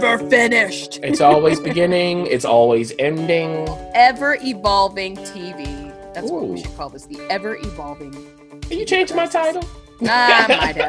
never 0.00 0.28
finished. 0.30 0.98
It's 1.02 1.20
always 1.20 1.60
beginning, 1.60 2.26
it's 2.26 2.44
always 2.44 2.92
ending. 2.98 3.68
Ever 3.94 4.38
evolving 4.42 5.16
TV. 5.16 5.92
That's 6.14 6.30
what 6.30 6.46
we 6.48 6.60
should 6.60 6.74
call 6.76 6.88
this 6.90 7.06
the 7.06 7.20
ever 7.30 7.56
evolving. 7.56 8.12
Can 8.62 8.78
you 8.78 8.84
change 8.84 9.12
my 9.12 9.26
title? 9.26 9.62
Ah, 10.08 10.46
might 10.48 10.76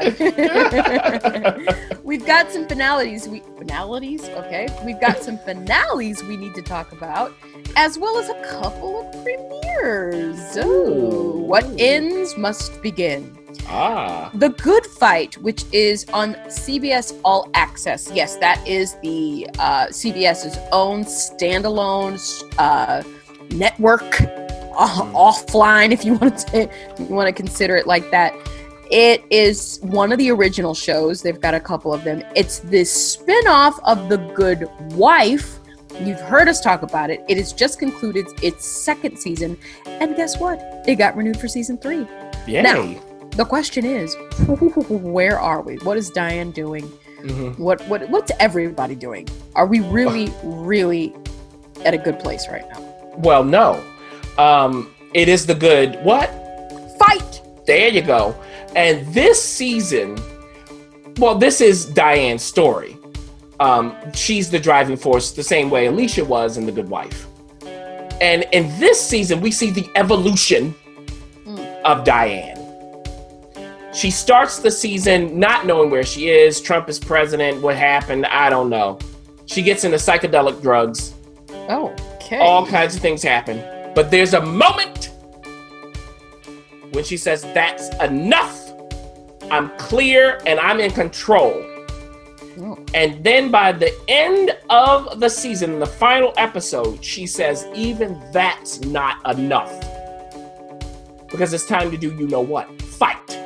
have. 1.58 2.04
We've 2.04 2.26
got 2.26 2.52
some 2.52 2.66
finalities. 2.68 3.28
We 3.28 3.42
finalities, 3.58 4.30
okay. 4.30 4.68
We've 4.86 5.02
got 5.02 5.22
some 5.22 5.38
finales 5.40 6.24
we 6.24 6.38
need 6.38 6.56
to 6.56 6.62
talk 6.62 6.94
about, 6.94 7.34
as 7.76 7.98
well 7.98 8.18
as 8.18 8.30
a 8.30 8.42
couple 8.44 9.02
of 9.02 9.12
premieres. 9.24 10.58
Ooh, 10.58 11.44
what 11.46 11.66
ends 11.78 12.38
must 12.38 12.82
begin. 12.82 13.38
Ah. 13.68 14.30
The 14.34 14.50
Good 14.50 14.86
Fight, 14.86 15.38
which 15.38 15.64
is 15.72 16.06
on 16.14 16.36
CBS 16.48 17.20
All 17.24 17.50
Access. 17.54 18.12
Yes, 18.14 18.36
that 18.38 18.66
is 18.68 18.96
the 19.02 19.48
uh, 19.60 19.88
CBS's 19.88 20.58
own 20.72 21.04
standalone 21.04 22.20
uh, 22.58 23.04
network, 23.52 24.22
uh, 24.22 25.04
offline, 25.14 25.92
if 25.92 26.04
you 26.06 26.14
want 26.22 26.38
to 26.40 26.70
you 27.00 27.06
want 27.06 27.28
to 27.28 27.34
consider 27.34 27.76
it 27.76 27.88
like 27.88 28.10
that. 28.12 28.34
It 28.92 29.24
is 29.30 29.80
one 29.84 30.12
of 30.12 30.18
the 30.18 30.32
original 30.32 30.74
shows. 30.74 31.22
They've 31.22 31.40
got 31.40 31.54
a 31.54 31.62
couple 31.62 31.94
of 31.94 32.04
them. 32.04 32.24
It's 32.36 32.60
the 32.60 32.84
spin-off 32.84 33.80
of 33.86 34.10
The 34.10 34.18
Good 34.36 34.68
Wife. 34.96 35.60
You've 36.02 36.20
heard 36.20 36.50
us 36.50 36.60
talk 36.60 36.82
about 36.84 37.10
it. 37.10 37.24
It 37.30 37.38
has 37.38 37.54
just 37.54 37.80
concluded 37.80 38.26
its 38.44 38.66
second 38.66 39.18
season. 39.18 39.58
And 39.86 40.18
guess 40.18 40.40
what? 40.40 40.60
It 40.88 40.96
got 40.96 41.16
renewed 41.16 41.40
for 41.40 41.48
season 41.48 41.78
three. 41.78 42.06
Yay. 42.48 42.64
Now- 42.64 42.96
The 43.32 43.46
question 43.46 43.86
is, 43.86 44.16
where 44.90 45.40
are 45.40 45.62
we? 45.62 45.76
What 45.78 45.98
is 45.98 46.10
Diane 46.10 46.52
doing? 46.52 46.84
Mhm. 47.22 47.58
What 47.60 47.82
what 47.88 48.10
what's 48.10 48.32
everybody 48.40 48.96
doing? 48.96 49.28
Are 49.56 49.66
we 49.68 49.80
really 49.80 50.32
really 50.44 51.14
at 51.86 51.94
a 51.94 51.98
good 51.98 52.20
place 52.20 52.48
right 52.50 52.68
now? 52.70 52.80
Well, 53.18 53.44
no. 53.44 53.84
Um, 54.38 54.94
it 55.14 55.28
is 55.30 55.46
the 55.46 55.56
good 55.56 56.00
what? 56.04 56.30
Fight. 57.00 57.42
There 57.68 57.90
you 57.90 58.02
go. 58.02 58.36
And 58.76 59.06
this 59.14 59.42
season, 59.44 60.18
well, 61.18 61.36
this 61.36 61.62
is 61.62 61.86
Diane's 61.86 62.42
story. 62.44 62.98
Um, 63.60 63.96
she's 64.14 64.50
the 64.50 64.60
driving 64.60 64.98
force, 64.98 65.32
the 65.32 65.44
same 65.44 65.70
way 65.70 65.86
Alicia 65.86 66.26
was 66.26 66.58
in 66.58 66.66
The 66.66 66.72
Good 66.72 66.90
Wife. 66.90 67.28
And 68.20 68.46
in 68.52 68.68
this 68.80 69.00
season, 69.00 69.42
we 69.42 69.52
see 69.52 69.70
the 69.72 69.88
evolution 69.96 70.74
Mm. 71.46 71.82
of 71.84 72.04
Diane. 72.04 72.58
She 73.94 74.10
starts 74.10 74.60
the 74.60 74.72
season 74.72 75.38
not 75.38 75.66
knowing 75.66 75.90
where 75.90 76.04
she 76.04 76.30
is. 76.30 76.62
Trump 76.62 76.88
is 76.88 76.98
president. 76.98 77.62
What 77.62 77.76
happened? 77.76 78.26
I 78.26 78.50
don't 78.50 78.70
know. 78.70 79.00
She 79.48 79.62
gets 79.62 79.84
into 79.84 79.98
psychedelic 79.98 80.62
drugs. 80.62 81.14
Oh, 81.70 81.94
okay. 82.16 82.40
All 82.40 82.66
kinds 82.66 82.96
of 82.96 83.02
things 83.02 83.22
happen. 83.22 83.62
But 83.94 84.10
there's 84.10 84.34
a 84.34 84.42
moment 84.42 85.12
when 86.94 87.04
she 87.04 87.18
says, 87.18 87.44
That's 87.54 87.94
enough. 88.02 88.72
I'm 89.52 89.70
clear 89.78 90.40
and 90.46 90.58
I'm 90.60 90.80
in 90.80 90.92
control. 90.92 91.52
Oh. 92.60 92.78
And 92.94 93.22
then 93.24 93.52
by 93.52 93.74
the 93.74 93.94
end 94.08 94.52
of 94.70 95.20
the 95.20 95.30
season, 95.30 95.80
the 95.80 95.86
final 95.86 96.34
episode, 96.38 97.04
she 97.04 97.28
says, 97.28 97.68
Even 97.76 98.22
that's 98.32 98.80
not 98.82 99.18
enough. 99.38 99.72
Because 101.30 101.54
it's 101.54 101.66
time 101.66 101.92
to 101.92 101.98
do 101.98 102.16
you 102.16 102.28
know 102.28 102.42
what? 102.42 102.82
Fight. 102.82 103.41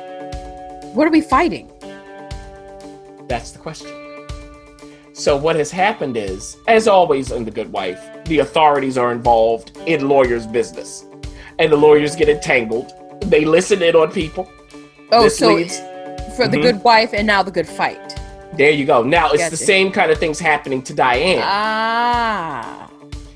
What 0.96 1.06
are 1.06 1.10
we 1.10 1.20
fighting? 1.20 1.70
That's 3.28 3.50
the 3.50 3.58
question. 3.58 3.90
So, 5.12 5.36
what 5.36 5.54
has 5.56 5.70
happened 5.70 6.16
is, 6.16 6.56
as 6.68 6.88
always 6.88 7.32
in 7.32 7.44
The 7.44 7.50
Good 7.50 7.70
Wife, 7.70 8.00
the 8.24 8.38
authorities 8.38 8.96
are 8.96 9.12
involved 9.12 9.76
in 9.84 10.08
lawyers' 10.08 10.46
business. 10.46 11.04
And 11.58 11.70
the 11.70 11.76
lawyers 11.76 12.16
get 12.16 12.30
entangled. 12.30 12.94
They 13.26 13.44
listen 13.44 13.82
in 13.82 13.94
on 13.94 14.10
people. 14.10 14.50
Oh, 15.12 15.24
This 15.24 15.36
so 15.36 15.52
leads- 15.52 15.80
for 16.34 16.48
the 16.48 16.56
Mhm. 16.56 16.62
good 16.62 16.82
wife 16.82 17.10
and 17.12 17.26
now 17.26 17.42
the 17.42 17.50
good 17.50 17.68
fight. 17.68 18.14
There 18.54 18.70
you 18.70 18.86
go. 18.86 19.02
Now, 19.02 19.32
it's 19.32 19.50
the 19.50 19.56
same 19.58 19.92
kind 19.92 20.10
of 20.10 20.16
things 20.16 20.38
happening 20.38 20.80
to 20.80 20.94
Diane. 20.94 21.42
Ah. 21.44 22.88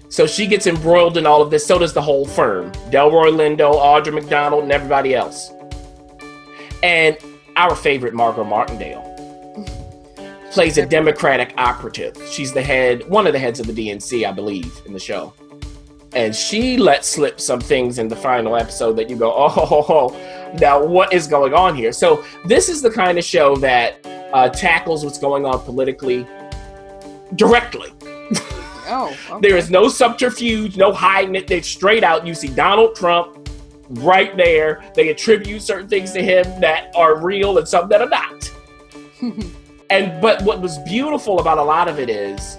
So, 0.09 0.27
she 0.27 0.47
gets 0.47 0.67
embroiled 0.67 1.19
in 1.19 1.27
all 1.27 1.43
of 1.43 1.51
this. 1.51 1.67
So 1.67 1.79
does 1.79 1.93
the 1.93 2.01
whole 2.01 2.25
firm 2.25 2.73
Delroy 2.91 3.31
Lindo, 3.37 3.75
Audra 3.75 4.15
McDonald, 4.15 4.63
and 4.63 4.73
everybody 4.73 5.15
else. 5.15 5.53
And 6.83 7.19
our 7.61 7.77
favorite, 7.77 8.15
Margot 8.15 8.43
Martindale, 8.43 9.05
plays 10.51 10.79
a 10.79 10.87
Democratic 10.87 11.53
operative. 11.59 12.17
She's 12.31 12.55
the 12.55 12.63
head, 12.63 13.07
one 13.09 13.27
of 13.27 13.35
the 13.35 13.39
heads 13.39 13.61
of 13.61 13.67
the 13.67 13.73
DNC, 13.75 14.27
I 14.27 14.33
believe, 14.33 14.81
in 14.87 14.95
the 14.95 14.99
show. 14.99 15.35
And 16.15 16.35
she 16.35 16.79
lets 16.79 17.07
slip 17.07 17.39
some 17.39 17.61
things 17.61 17.99
in 17.99 18.09
the 18.09 18.17
final 18.17 18.57
episode 18.57 18.95
that 18.95 19.11
you 19.11 19.17
go, 19.17 19.33
oh, 19.37 19.49
ho, 19.49 19.67
ho, 19.67 19.83
ho. 19.83 20.55
now 20.55 20.83
what 20.83 21.13
is 21.13 21.27
going 21.27 21.53
on 21.53 21.77
here? 21.77 21.93
So, 21.93 22.25
this 22.47 22.71
is 22.71 22.81
the 22.81 22.91
kind 22.91 23.19
of 23.19 23.25
show 23.25 23.55
that 23.57 24.07
uh, 24.33 24.49
tackles 24.49 25.05
what's 25.05 25.19
going 25.19 25.45
on 25.45 25.61
politically 25.61 26.27
directly. 27.37 27.93
Oh. 28.93 29.17
okay. 29.31 29.49
There 29.49 29.57
is 29.57 29.71
no 29.71 29.87
subterfuge, 29.87 30.77
no 30.77 30.93
hiding 30.93 31.37
it. 31.37 31.49
It's 31.49 31.69
straight 31.69 32.03
out. 32.03 32.27
You 32.27 32.35
see 32.35 32.49
Donald 32.49 32.97
Trump 32.97 33.40
right 33.91 34.37
there. 34.37 34.83
They 34.95 35.09
attribute 35.09 35.63
certain 35.63 35.89
things 35.89 36.13
to 36.13 36.23
him 36.23 36.61
that 36.61 36.95
are 36.97 37.21
real 37.21 37.59
and 37.59 37.67
some 37.67 37.89
that 37.89 38.01
are 38.01 38.09
not. 38.09 38.53
And 39.91 40.23
but 40.23 40.41
what 40.43 40.61
was 40.61 40.79
beautiful 40.79 41.41
about 41.41 41.59
a 41.59 41.63
lot 41.65 41.89
of 41.89 41.99
it 41.99 42.09
is 42.09 42.59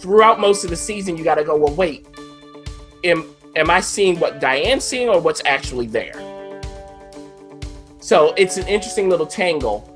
throughout 0.00 0.38
most 0.38 0.62
of 0.62 0.70
the 0.70 0.76
season, 0.76 1.16
you 1.16 1.24
got 1.24 1.34
to 1.34 1.44
go, 1.44 1.56
well, 1.56 1.74
wait, 1.74 2.06
am 3.02 3.24
am 3.56 3.68
I 3.70 3.80
seeing 3.80 4.18
what 4.20 4.40
Diane's 4.40 4.84
seeing 4.84 5.08
or 5.08 5.20
what's 5.20 5.42
actually 5.44 5.88
there? 5.88 6.14
So 8.00 8.34
it's 8.36 8.56
an 8.56 8.68
interesting 8.68 9.10
little 9.10 9.26
tangle. 9.26 9.88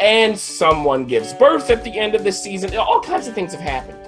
And 0.00 0.38
someone 0.38 1.04
gives 1.04 1.32
birth 1.32 1.70
at 1.70 1.82
the 1.82 1.98
end 1.98 2.14
of 2.14 2.24
the 2.24 2.32
season. 2.32 2.76
All 2.76 3.00
kinds 3.00 3.26
of 3.26 3.34
things 3.34 3.52
have 3.52 3.60
happened. 3.60 3.98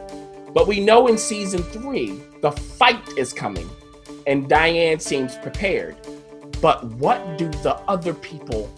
But 0.52 0.66
we 0.66 0.80
know 0.80 1.06
in 1.06 1.16
season 1.16 1.62
three, 1.62 2.20
the 2.40 2.50
fight 2.50 3.08
is 3.16 3.32
coming, 3.32 3.68
and 4.26 4.48
Diane 4.48 4.98
seems 4.98 5.36
prepared. 5.36 5.96
But 6.60 6.84
what 6.84 7.38
do 7.38 7.48
the 7.48 7.76
other 7.88 8.14
people 8.14 8.70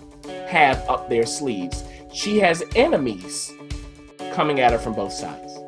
have 0.48 0.78
up 0.88 1.08
their 1.08 1.26
sleeves? 1.26 1.84
She 2.12 2.38
has 2.38 2.62
enemies 2.74 3.52
coming 4.32 4.60
at 4.60 4.72
her 4.72 4.78
from 4.78 4.94
both 4.94 5.12
sides. 5.12 5.58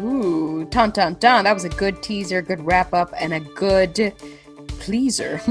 Ooh, 0.00 0.66
dun 0.70 0.90
dun 0.90 1.14
dun. 1.14 1.44
That 1.44 1.54
was 1.54 1.64
a 1.64 1.68
good 1.70 2.02
teaser, 2.02 2.42
good 2.42 2.64
wrap 2.64 2.92
up, 2.92 3.12
and 3.18 3.32
a 3.32 3.40
good 3.40 4.12
pleaser. 4.66 5.40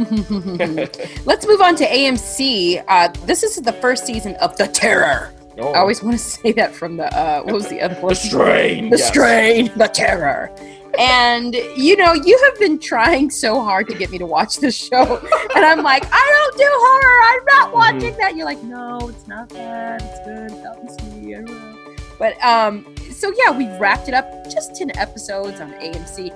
Let's 1.25 1.47
move 1.47 1.61
on 1.61 1.75
to 1.77 1.85
AMC. 1.85 2.83
Uh, 2.87 3.07
this 3.25 3.43
is 3.43 3.55
the 3.55 3.73
first 3.73 4.05
season 4.05 4.35
of 4.35 4.55
The 4.57 4.67
Terror. 4.67 5.33
Oh, 5.59 5.71
I 5.73 5.79
always 5.79 6.01
want 6.03 6.17
to 6.17 6.23
say 6.23 6.51
that 6.53 6.73
from 6.73 6.97
the, 6.97 7.05
uh, 7.17 7.41
what 7.43 7.53
was 7.53 7.69
the 7.69 7.81
other 7.81 7.95
one? 7.95 8.09
the 8.09 8.15
strain. 8.15 8.89
The 8.89 8.97
yes. 8.97 9.07
Strain, 9.07 9.71
The 9.77 9.87
Terror. 9.87 10.51
And, 10.99 11.55
you 11.55 11.95
know, 11.97 12.13
you 12.13 12.39
have 12.45 12.59
been 12.59 12.77
trying 12.77 13.29
so 13.31 13.63
hard 13.63 13.87
to 13.87 13.95
get 13.95 14.11
me 14.11 14.17
to 14.19 14.25
watch 14.27 14.57
this 14.59 14.75
show. 14.75 15.21
And 15.55 15.63
I'm 15.65 15.83
like, 15.83 16.03
I 16.11 16.49
don't 16.49 16.57
do 16.57 16.69
horror. 16.69 17.23
I'm 17.23 17.45
not 17.45 17.69
Mhm. 17.69 17.73
watching 17.73 18.17
that. 18.17 18.35
You're 18.35 18.45
like, 18.45 18.61
no, 18.63 19.07
it's 19.09 19.27
not 19.27 19.49
bad. 19.49 20.01
It's 20.03 20.19
good. 20.25 20.65
Obviously, 20.65 21.35
I 21.35 21.41
don't 21.41 21.45
know. 21.51 21.95
But 22.19 22.43
um, 22.43 22.85
so 23.11 23.31
yeah, 23.43 23.55
we've 23.55 23.79
wrapped 23.79 24.07
it 24.07 24.13
up. 24.13 24.45
Just 24.49 24.75
ten 24.75 24.95
episodes 24.97 25.59
on 25.61 25.71
AMC. 25.73 26.31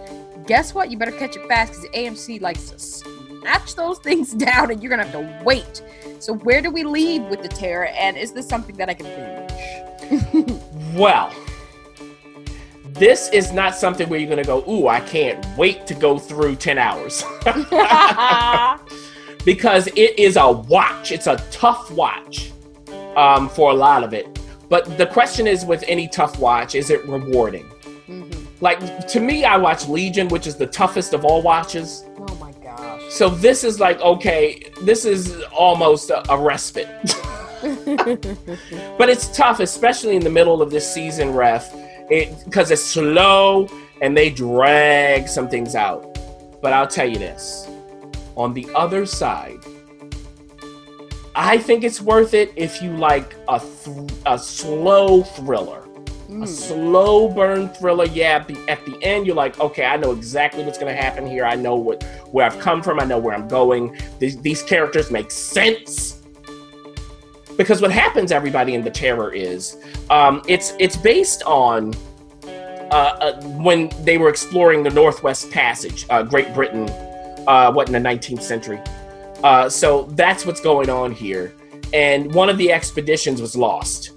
Guess 0.48 0.74
what? 0.74 0.90
You 0.92 0.98
better 0.98 1.12
catch 1.12 1.36
it 1.36 1.48
fast 1.48 1.74
because 1.74 1.90
AMC 1.96 2.42
likes 2.42 2.70
to 2.70 2.78
snatch 3.42 3.76
those 3.76 4.00
things 4.00 4.34
down, 4.48 4.72
and 4.72 4.82
you're 4.82 4.90
gonna 4.90 5.06
have 5.06 5.14
to 5.14 5.44
wait. 5.44 5.82
So 6.20 6.34
where 6.34 6.62
do 6.62 6.72
we 6.72 6.84
leave 6.84 7.24
with 7.24 7.42
the 7.42 7.48
terror? 7.48 7.88
And 7.88 8.18
is 8.18 8.32
this 8.32 8.48
something 8.48 8.76
that 8.78 8.90
I 8.90 8.94
can 8.94 9.06
binge? 9.06 10.62
Well, 10.94 11.32
this 12.86 13.30
is 13.30 13.52
not 13.52 13.76
something 13.76 14.10
where 14.10 14.20
you're 14.20 14.30
going 14.30 14.44
to 14.44 14.48
go, 14.48 14.64
ooh, 14.68 14.88
I 14.88 15.00
can't 15.02 15.46
wait 15.58 15.86
to 15.88 15.94
go 15.94 16.18
through 16.18 16.56
10 16.56 16.80
hours. 16.80 17.24
because 19.46 19.88
it 19.96 20.18
is 20.18 20.38
a 20.38 20.52
watch. 20.52 21.12
It's 21.12 21.28
a 21.28 21.36
tough 21.52 21.92
watch 21.92 22.52
um, 23.16 23.48
for 23.50 23.70
a 23.70 23.74
lot 23.76 24.04
of 24.04 24.14
it. 24.14 24.40
But 24.70 24.98
the 24.98 25.06
question 25.06 25.46
is 25.46 25.66
with 25.66 25.84
any 25.88 26.08
tough 26.08 26.40
watch, 26.40 26.74
is 26.74 26.90
it 26.90 27.06
rewarding? 27.08 27.70
Mhm. 28.08 28.48
Like, 28.60 29.08
to 29.10 29.20
me, 29.20 29.46
I 29.46 29.58
watch 29.58 29.88
Legion, 29.88 30.30
which 30.30 30.48
is 30.48 30.56
the 30.56 30.68
toughest 30.68 31.14
of 31.14 31.24
all 31.24 31.44
watches. 31.44 32.06
So 33.10 33.30
this 33.30 33.64
is 33.64 33.80
like, 33.80 34.00
okay, 34.02 34.70
this 34.82 35.06
is 35.06 35.42
almost 35.52 36.10
a, 36.10 36.30
a 36.32 36.38
respite. 36.40 36.88
But 38.98 39.10
it's 39.10 39.36
tough, 39.36 39.60
especially 39.60 40.16
in 40.16 40.24
the 40.24 40.30
middle 40.30 40.62
of 40.62 40.70
this 40.70 40.92
season, 40.92 41.34
ref, 41.34 41.74
because 42.46 42.70
it's 42.70 42.84
slow 42.84 43.68
and 44.02 44.16
they 44.16 44.30
drag 44.30 45.28
some 45.28 45.50
things 45.50 45.74
out. 45.76 46.18
But 46.62 46.74
I'll 46.74 46.88
tell 46.88 47.10
you 47.10 47.18
this 47.18 47.68
on 48.36 48.54
the 48.54 48.68
other 48.76 49.06
side, 49.06 49.60
I 51.36 51.58
think 51.58 51.84
it's 51.84 52.02
worth 52.02 52.34
it 52.34 52.52
if 52.56 52.82
you 52.82 52.96
like 52.96 53.36
a 53.48 53.60
th- 53.60 54.12
a 54.26 54.38
slow 54.38 55.24
thriller. 55.24 55.87
Mm. 56.30 56.44
A 56.44 56.48
slow 56.48 57.30
burn 57.30 57.70
thriller, 57.70 58.06
yeah. 58.06 58.46
At 58.68 58.86
the 58.86 58.98
end, 59.02 59.26
you're 59.26 59.36
like, 59.36 59.60
okay, 59.60 59.86
I 59.86 59.96
know 59.96 60.12
exactly 60.12 60.64
what's 60.64 60.78
going 60.78 60.94
to 60.94 61.02
happen 61.02 61.26
here. 61.26 61.46
I 61.46 61.56
know 61.56 61.76
what 61.76 62.04
where 62.32 62.46
I've 62.46 62.60
come 62.60 62.84
from. 62.84 63.00
I 63.00 63.06
know 63.06 63.18
where 63.18 63.34
I'm 63.34 63.48
going. 63.48 63.98
These, 64.20 64.42
these 64.42 64.62
characters 64.62 65.10
make 65.10 65.32
sense. 65.32 66.22
Because 67.56 67.82
what 67.82 67.92
happens, 67.92 68.32
everybody 68.32 68.76
in 68.76 68.84
the 68.84 68.92
terror 68.92 69.34
is, 69.34 69.78
um, 70.10 70.42
it's 70.48 70.74
it's 70.80 70.98
based 70.98 71.44
on 71.44 71.94
uh, 72.92 73.18
uh, 73.20 73.42
when 73.58 73.90
they 74.04 74.18
were 74.18 74.30
exploring 74.30 74.84
the 74.84 74.90
Northwest 74.90 75.50
Passage, 75.52 76.06
uh, 76.10 76.24
Great 76.24 76.54
Britain, 76.54 76.88
uh, 77.48 77.72
what 77.72 77.88
in 77.88 77.94
the 77.94 78.10
19th 78.10 78.42
century. 78.42 78.80
Uh, 79.44 79.70
so 79.70 80.04
that's 80.12 80.46
what's 80.46 80.62
going 80.62 80.90
on 80.90 81.12
here. 81.12 81.54
And 81.94 82.34
one 82.34 82.50
of 82.50 82.58
the 82.58 82.72
expeditions 82.72 83.42
was 83.42 83.56
lost. 83.56 84.12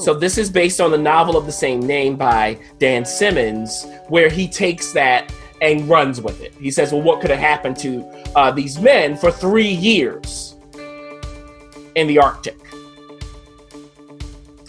Oh. 0.00 0.04
So 0.04 0.14
this 0.14 0.38
is 0.38 0.50
based 0.50 0.80
on 0.80 0.90
the 0.90 0.98
novel 0.98 1.36
of 1.36 1.46
the 1.46 1.52
same 1.52 1.80
name 1.80 2.16
by 2.16 2.58
Dan 2.78 3.04
Simmons, 3.04 3.86
where 4.08 4.30
he 4.30 4.48
takes 4.48 4.92
that 4.92 5.32
and 5.60 5.86
runs 5.88 6.20
with 6.22 6.40
it. 6.40 6.54
He 6.58 6.70
says, 6.70 6.92
"Well, 6.92 7.02
what 7.02 7.20
could 7.20 7.30
have 7.30 7.38
happened 7.38 7.76
to 7.78 8.02
uh, 8.34 8.50
these 8.50 8.78
men 8.78 9.16
for 9.16 9.30
three 9.30 9.68
years 9.68 10.56
in 11.94 12.06
the 12.06 12.18
Arctic? 12.18 12.58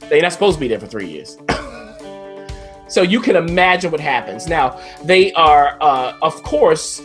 They're 0.09 0.21
not 0.21 0.33
supposed 0.33 0.57
to 0.57 0.59
be 0.59 0.67
there 0.67 0.79
for 0.79 0.87
three 0.87 1.07
years." 1.07 1.37
so 2.89 3.01
you 3.01 3.21
can 3.21 3.37
imagine 3.37 3.89
what 3.89 4.01
happens. 4.01 4.47
Now 4.47 4.81
they 5.05 5.31
are, 5.33 5.77
uh, 5.79 6.17
of 6.21 6.43
course, 6.43 7.01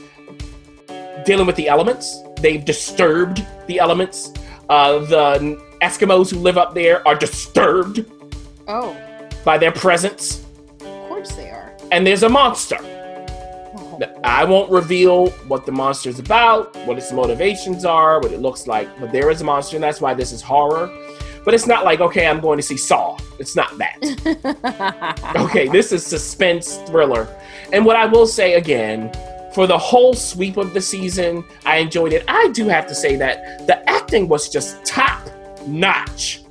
dealing 1.24 1.46
with 1.46 1.56
the 1.56 1.68
elements. 1.68 2.22
They've 2.40 2.64
disturbed 2.64 3.46
the 3.68 3.78
elements. 3.78 4.32
Uh, 4.68 4.98
the 4.98 5.62
Eskimos 5.80 6.30
who 6.30 6.40
live 6.40 6.58
up 6.58 6.74
there 6.74 7.06
are 7.06 7.14
disturbed 7.14 8.04
oh, 8.68 8.96
by 9.44 9.58
their 9.58 9.72
presence, 9.72 10.44
of 10.80 10.86
course 11.08 11.32
they 11.32 11.50
are. 11.50 11.72
and 11.92 12.06
there's 12.06 12.22
a 12.22 12.28
monster. 12.28 12.78
Oh, 12.80 14.00
I 14.24 14.44
won't 14.44 14.70
reveal 14.70 15.30
what 15.48 15.64
the 15.66 15.72
monster's 15.72 16.18
about, 16.18 16.74
what 16.86 16.98
its 16.98 17.12
motivations 17.12 17.84
are, 17.84 18.20
what 18.20 18.32
it 18.32 18.40
looks 18.40 18.66
like, 18.66 18.88
but 19.00 19.12
there 19.12 19.30
is 19.30 19.40
a 19.40 19.44
monster, 19.44 19.76
and 19.76 19.82
that's 19.82 20.00
why 20.00 20.14
this 20.14 20.32
is 20.32 20.42
horror. 20.42 20.90
But 21.44 21.54
it's 21.54 21.66
not 21.68 21.84
like, 21.84 22.00
okay, 22.00 22.26
I'm 22.26 22.40
going 22.40 22.58
to 22.58 22.62
see 22.62 22.76
Saw. 22.76 23.16
It's 23.38 23.54
not 23.54 23.78
that. 23.78 25.34
okay, 25.36 25.68
this 25.68 25.92
is 25.92 26.04
suspense 26.04 26.78
thriller. 26.88 27.28
And 27.72 27.86
what 27.86 27.94
I 27.94 28.04
will 28.04 28.26
say 28.26 28.54
again, 28.54 29.12
for 29.54 29.68
the 29.68 29.78
whole 29.78 30.12
sweep 30.12 30.56
of 30.56 30.74
the 30.74 30.80
season, 30.80 31.44
I 31.64 31.76
enjoyed 31.76 32.12
it. 32.12 32.24
I 32.26 32.48
do 32.48 32.66
have 32.66 32.88
to 32.88 32.96
say 32.96 33.14
that 33.16 33.64
the 33.68 33.88
acting 33.88 34.26
was 34.26 34.48
just 34.48 34.84
top 34.84 35.22
notch. 35.68 36.42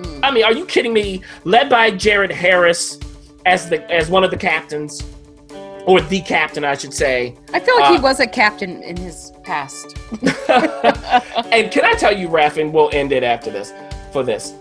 Mm. 0.00 0.20
I 0.22 0.30
mean, 0.30 0.44
are 0.44 0.52
you 0.52 0.66
kidding 0.66 0.92
me? 0.92 1.22
Led 1.44 1.68
by 1.70 1.90
Jared 1.90 2.30
Harris 2.32 2.98
as 3.46 3.68
the 3.68 3.88
as 3.92 4.08
one 4.08 4.24
of 4.24 4.30
the 4.30 4.36
captains, 4.36 5.02
or 5.86 6.00
the 6.00 6.20
captain, 6.22 6.64
I 6.64 6.76
should 6.76 6.94
say. 6.94 7.34
I 7.52 7.60
feel 7.60 7.76
like 7.78 7.90
he 7.92 7.98
Uh, 7.98 8.02
was 8.02 8.20
a 8.20 8.26
captain 8.26 8.82
in 8.82 8.96
his 8.96 9.32
past. 9.44 9.96
and 11.52 11.70
can 11.70 11.84
I 11.84 11.94
tell 11.98 12.16
you, 12.16 12.28
Raph, 12.28 12.60
and 12.60 12.72
we'll 12.72 12.90
end 12.92 13.12
it 13.12 13.22
after 13.22 13.50
this. 13.50 13.72
For 14.12 14.22
this, 14.22 14.54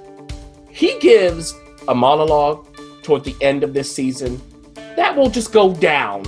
he 0.69 0.97
gives 0.99 1.53
a 1.87 1.93
monologue 1.95 2.65
toward 3.03 3.23
the 3.23 3.35
end 3.41 3.63
of 3.63 3.73
this 3.73 3.93
season 3.93 4.41
that 4.95 5.15
will 5.15 5.29
just 5.29 5.51
go 5.51 5.73
down 5.73 6.23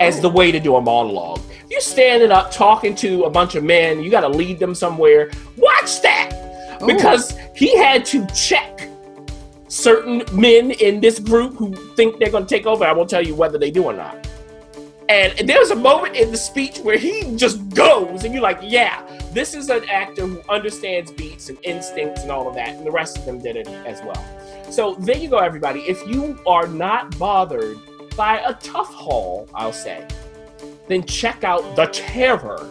as 0.00 0.20
the 0.20 0.28
way 0.28 0.50
to 0.52 0.58
do 0.60 0.76
a 0.76 0.80
monologue. 0.80 1.40
You're 1.70 1.80
standing 1.80 2.30
up 2.30 2.50
talking 2.50 2.94
to 2.96 3.24
a 3.24 3.30
bunch 3.30 3.54
of 3.54 3.64
men, 3.64 4.02
you 4.02 4.10
got 4.10 4.20
to 4.22 4.28
lead 4.28 4.58
them 4.58 4.74
somewhere. 4.74 5.30
Watch 5.56 6.00
that 6.02 6.35
Ooh. 6.82 6.86
because 6.86 7.36
he 7.54 7.76
had 7.76 8.04
to 8.06 8.26
check 8.28 8.88
certain 9.68 10.22
men 10.32 10.70
in 10.72 11.00
this 11.00 11.18
group 11.18 11.54
who 11.54 11.74
think 11.94 12.18
they're 12.18 12.30
going 12.30 12.46
to 12.46 12.54
take 12.54 12.66
over. 12.66 12.84
I 12.84 12.92
won't 12.92 13.10
tell 13.10 13.24
you 13.24 13.34
whether 13.34 13.58
they 13.58 13.70
do 13.70 13.84
or 13.84 13.92
not. 13.92 14.26
And 15.08 15.48
there's 15.48 15.70
a 15.70 15.76
moment 15.76 16.16
in 16.16 16.32
the 16.32 16.36
speech 16.36 16.78
where 16.78 16.98
he 16.98 17.36
just 17.36 17.68
goes, 17.70 18.24
and 18.24 18.34
you're 18.34 18.42
like, 18.42 18.58
yeah, 18.60 19.02
this 19.32 19.54
is 19.54 19.70
an 19.70 19.88
actor 19.88 20.26
who 20.26 20.42
understands 20.48 21.12
beats 21.12 21.48
and 21.48 21.58
instincts 21.62 22.22
and 22.22 22.32
all 22.32 22.48
of 22.48 22.54
that. 22.56 22.70
And 22.70 22.84
the 22.84 22.90
rest 22.90 23.16
of 23.18 23.24
them 23.24 23.40
did 23.40 23.54
it 23.56 23.68
as 23.68 24.02
well. 24.02 24.24
So 24.70 24.96
there 24.96 25.16
you 25.16 25.28
go, 25.28 25.38
everybody. 25.38 25.80
If 25.82 26.04
you 26.08 26.40
are 26.46 26.66
not 26.66 27.16
bothered 27.18 27.78
by 28.16 28.40
a 28.40 28.54
tough 28.54 28.92
haul, 28.92 29.48
I'll 29.54 29.72
say, 29.72 30.06
then 30.88 31.04
check 31.04 31.44
out 31.44 31.76
The 31.76 31.86
Terror. 31.86 32.68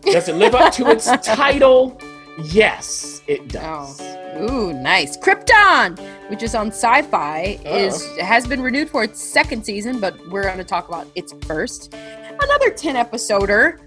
Does 0.00 0.28
it 0.28 0.36
live 0.36 0.54
up 0.54 0.72
to 0.74 0.88
its 0.88 1.06
title? 1.22 2.00
Yes, 2.38 3.22
it 3.26 3.40
oh. 3.42 3.46
does. 3.46 4.00
Oh. 4.00 4.18
Ooh, 4.50 4.72
nice. 4.72 5.16
Krypton, 5.16 5.98
which 6.30 6.42
is 6.42 6.54
on 6.54 6.70
Syfy, 6.70 7.64
is 7.66 8.02
oh. 8.02 8.24
has 8.24 8.46
been 8.46 8.62
renewed 8.62 8.88
for 8.88 9.04
its 9.04 9.22
second 9.22 9.64
season, 9.64 10.00
but 10.00 10.16
we're 10.28 10.44
going 10.44 10.58
to 10.58 10.64
talk 10.64 10.88
about 10.88 11.06
its 11.14 11.34
first. 11.44 11.94
Another 11.94 12.70
10 12.70 12.96
episoder. 12.96 13.78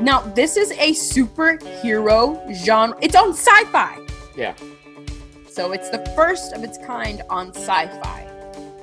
Now, 0.00 0.20
this 0.20 0.56
is 0.56 0.72
a 0.72 0.92
superhero 0.92 2.54
genre. 2.54 2.98
It's 3.00 3.14
on 3.14 3.32
Syfy. 3.32 4.10
Yeah. 4.36 4.54
So 5.48 5.72
it's 5.72 5.88
the 5.88 6.04
first 6.14 6.52
of 6.52 6.64
its 6.64 6.78
kind 6.78 7.22
on 7.30 7.52
Syfy. 7.52 8.30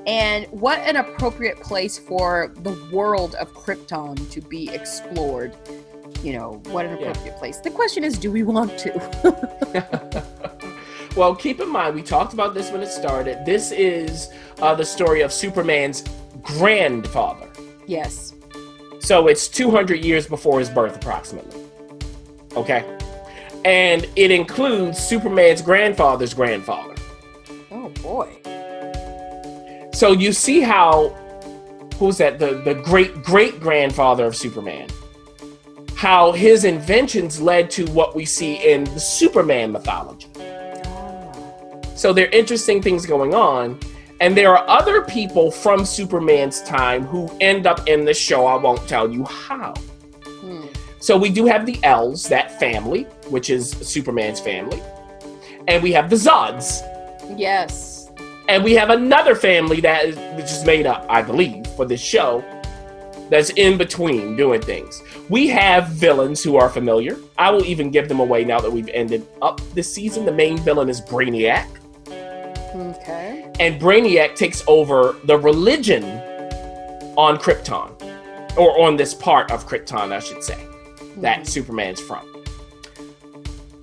And 0.07 0.47
what 0.47 0.79
an 0.79 0.95
appropriate 0.95 1.59
place 1.61 1.99
for 1.99 2.53
the 2.61 2.71
world 2.91 3.35
of 3.35 3.53
Krypton 3.53 4.29
to 4.31 4.41
be 4.41 4.69
explored. 4.69 5.55
You 6.23 6.33
know, 6.33 6.61
what 6.67 6.85
an 6.85 6.97
Yeah. 6.99 7.07
appropriate 7.09 7.37
place. 7.37 7.57
The 7.57 7.71
question 7.71 8.03
is, 8.03 8.17
do 8.17 8.31
we 8.31 8.43
want 8.43 8.77
to? 8.79 10.23
well, 11.15 11.35
keep 11.35 11.59
in 11.59 11.69
mind, 11.69 11.95
we 11.95 12.03
talked 12.03 12.33
about 12.33 12.53
this 12.53 12.71
when 12.71 12.81
it 12.81 12.89
started. 12.89 13.45
This 13.45 13.71
is 13.71 14.29
uh, 14.61 14.75
the 14.75 14.85
story 14.85 15.21
of 15.21 15.31
Superman's 15.33 16.03
grandfather. 16.41 17.47
yes. 17.87 18.33
So 18.99 19.27
it's 19.27 19.47
200 19.47 20.05
years 20.05 20.27
before 20.27 20.59
his 20.59 20.69
birth, 20.69 20.95
approximately. 20.95 21.59
Okay. 22.55 22.85
And 23.65 24.07
it 24.15 24.29
includes 24.29 24.99
Superman's 24.99 25.63
grandfather's 25.63 26.35
grandfather. 26.35 26.93
Oh 27.71 27.89
boy. 28.03 28.29
So 29.91 30.11
you 30.11 30.31
see 30.31 30.61
how, 30.61 31.09
who's 31.97 32.17
that? 32.19 32.37
The, 32.37 32.61
the 32.63 32.75
great 32.75 33.23
great 33.23 33.59
grandfather 33.59 34.25
of 34.27 34.35
Superman. 34.35 34.87
How 36.01 36.31
his 36.31 36.65
inventions 36.65 37.39
led 37.39 37.69
to 37.77 37.85
what 37.91 38.15
we 38.15 38.25
see 38.25 38.55
in 38.55 38.85
the 38.85 38.99
Superman 38.99 39.71
mythology. 39.71 40.25
So 41.95 42.11
there 42.11 42.25
are 42.25 42.31
interesting 42.31 42.81
things 42.81 43.05
going 43.05 43.35
on. 43.35 43.79
And 44.19 44.35
there 44.35 44.49
are 44.57 44.67
other 44.67 45.03
people 45.03 45.51
from 45.51 45.85
Superman's 45.85 46.63
time 46.63 47.05
who 47.05 47.29
end 47.39 47.67
up 47.67 47.87
in 47.87 48.03
the 48.03 48.15
show. 48.15 48.47
I 48.47 48.55
won't 48.55 48.89
tell 48.89 49.11
you 49.11 49.25
how. 49.25 49.75
Hmm. 50.25 50.65
So 50.99 51.19
we 51.19 51.29
do 51.29 51.45
have 51.45 51.67
the 51.67 51.79
L's, 51.83 52.27
that 52.29 52.59
family, 52.59 53.03
which 53.29 53.51
is 53.51 53.69
Superman's 53.69 54.39
family. 54.39 54.81
And 55.67 55.83
we 55.83 55.91
have 55.91 56.09
the 56.09 56.15
Zods. 56.15 56.81
Yes. 57.37 58.09
And 58.49 58.63
we 58.63 58.73
have 58.73 58.89
another 58.89 59.35
family 59.35 59.81
that 59.81 60.05
is 60.05 60.15
which 60.35 60.51
is 60.51 60.65
made 60.65 60.87
up, 60.87 61.05
I 61.09 61.21
believe, 61.21 61.67
for 61.75 61.85
this 61.85 62.01
show. 62.01 62.43
That's 63.31 63.49
in 63.51 63.77
between 63.77 64.35
doing 64.35 64.61
things. 64.61 65.01
We 65.29 65.47
have 65.47 65.87
villains 65.87 66.43
who 66.43 66.57
are 66.57 66.69
familiar. 66.69 67.17
I 67.37 67.49
will 67.49 67.63
even 67.63 67.89
give 67.89 68.09
them 68.09 68.19
away 68.19 68.43
now 68.43 68.59
that 68.59 68.69
we've 68.69 68.89
ended 68.89 69.25
up 69.41 69.61
this 69.73 69.91
season. 69.91 70.25
The 70.25 70.33
main 70.33 70.57
villain 70.57 70.89
is 70.89 70.99
Brainiac. 71.01 71.77
Okay. 72.73 73.51
and 73.59 73.81
Brainiac 73.81 74.35
takes 74.35 74.63
over 74.65 75.17
the 75.25 75.37
religion 75.37 76.03
on 77.17 77.37
Krypton, 77.37 77.91
or 78.57 78.81
on 78.81 78.95
this 78.95 79.13
part 79.13 79.51
of 79.51 79.67
Krypton, 79.67 80.13
I 80.13 80.19
should 80.19 80.41
say, 80.41 80.65
that 81.17 81.39
hmm. 81.39 81.43
Superman's 81.43 81.99
from. 81.99 82.25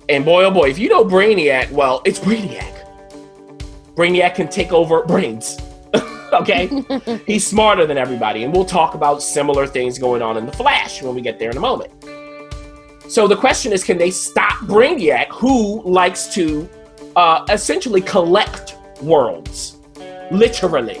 And 0.09 0.25
boy, 0.25 0.45
oh 0.45 0.51
boy, 0.51 0.69
if 0.69 0.79
you 0.79 0.89
know 0.89 1.05
Brainiac, 1.05 1.71
well, 1.71 2.01
it's 2.05 2.19
Brainiac. 2.19 2.75
Brainiac 3.95 4.35
can 4.35 4.47
take 4.47 4.71
over 4.71 5.03
brains. 5.03 5.57
Okay? 6.33 6.83
He's 7.25 7.45
smarter 7.45 7.85
than 7.85 7.97
everybody, 7.97 8.43
and 8.43 8.53
we'll 8.53 8.65
talk 8.65 8.93
about 8.93 9.21
similar 9.21 9.67
things 9.67 9.97
going 9.97 10.21
on 10.21 10.37
in 10.37 10.45
the 10.45 10.51
Flash 10.51 11.01
when 11.01 11.15
we 11.15 11.21
get 11.21 11.39
there 11.39 11.49
in 11.49 11.57
a 11.57 11.61
moment. 11.61 11.91
So 13.09 13.27
the 13.27 13.35
question 13.35 13.73
is, 13.73 13.83
can 13.83 13.97
they 13.97 14.11
stop 14.11 14.53
Brainiac, 14.59 15.29
who 15.29 15.81
likes 15.81 16.27
to 16.35 16.69
uh, 17.15 17.45
essentially 17.49 18.01
collect 18.01 18.75
worlds, 19.01 19.77
literally? 20.31 20.99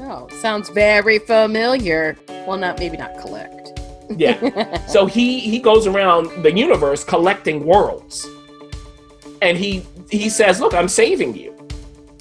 Oh, 0.00 0.28
sounds 0.40 0.68
very 0.70 1.20
familiar. 1.20 2.16
Well, 2.46 2.56
not 2.56 2.78
maybe 2.78 2.96
not 2.96 3.18
collect. 3.20 3.78
Yeah. 4.10 4.84
so 4.86 5.06
he 5.06 5.40
he 5.40 5.58
goes 5.58 5.86
around 5.86 6.42
the 6.42 6.52
universe 6.52 7.04
collecting 7.04 7.64
worlds, 7.64 8.26
and 9.42 9.56
he 9.56 9.86
he 10.10 10.28
says, 10.28 10.60
"Look, 10.60 10.74
I'm 10.74 10.88
saving 10.88 11.36
you. 11.36 11.56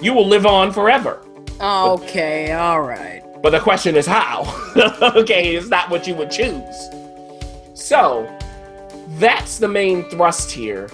You 0.02 0.14
will 0.14 0.28
live 0.28 0.46
on 0.46 0.72
forever." 0.72 1.22
Okay, 1.62 2.52
all 2.52 2.82
right. 2.82 3.22
But 3.42 3.52
the 3.52 3.60
question 3.60 3.96
is 3.96 4.06
how. 4.06 4.44
okay, 5.16 5.56
it's 5.56 5.70
not 5.70 5.90
what 5.90 6.08
you 6.08 6.16
would 6.16 6.32
choose. 6.32 6.76
So 7.74 8.28
that's 9.20 9.60
the 9.60 9.68
main 9.68 10.10
thrust 10.10 10.52
here. 10.52 10.90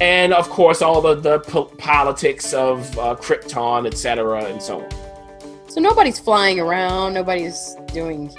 and 0.00 0.32
of 0.32 0.48
course 0.48 0.82
all 0.82 1.00
the 1.00 1.14
the 1.14 1.38
po- 1.40 1.70
politics 1.78 2.52
of 2.54 2.98
uh, 2.98 3.14
Krypton, 3.16 3.86
etc., 3.86 4.44
and 4.44 4.60
so 4.60 4.80
on. 4.82 4.90
So 5.68 5.80
nobody's 5.80 6.18
flying 6.18 6.58
around. 6.60 7.14
Nobody's 7.14 7.76
doing. 7.92 8.30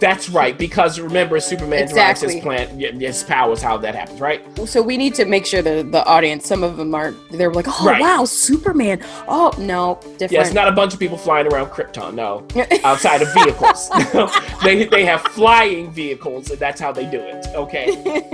That's 0.00 0.28
right, 0.28 0.58
because 0.58 0.98
remember, 0.98 1.38
Superman 1.40 1.86
derives 1.88 2.20
his 2.20 2.34
Exactly. 2.34 2.40
plant, 2.66 2.72
y- 2.72 3.06
his 3.06 3.22
powers, 3.22 3.62
how 3.62 3.76
that 3.78 3.94
happens, 3.94 4.20
right? 4.20 4.42
So 4.68 4.82
we 4.82 4.96
need 4.96 5.14
to 5.14 5.24
make 5.24 5.46
sure 5.46 5.62
the 5.62 5.82
the 5.84 6.04
audience. 6.06 6.46
Some 6.46 6.62
of 6.64 6.76
them 6.76 6.94
are. 6.94 7.12
They're 7.30 7.52
like, 7.52 7.66
oh 7.68 7.84
Right. 7.86 8.00
wow, 8.00 8.24
Superman. 8.24 9.00
Oh 9.28 9.52
no, 9.58 9.98
different. 10.02 10.32
Yeah, 10.32 10.40
it's 10.42 10.52
not 10.52 10.66
a 10.68 10.72
bunch 10.72 10.92
of 10.92 10.98
people 10.98 11.16
flying 11.16 11.46
around 11.46 11.68
Krypton, 11.70 12.14
no, 12.14 12.46
outside 12.84 13.22
of 13.22 13.32
vehicles. 13.32 13.88
they 14.64 14.84
they 14.86 15.04
have 15.04 15.22
flying 15.22 15.92
vehicles, 15.92 16.50
and 16.50 16.58
that's 16.58 16.80
how 16.80 16.90
they 16.92 17.06
do 17.06 17.20
it. 17.20 17.46
Okay, 17.54 17.86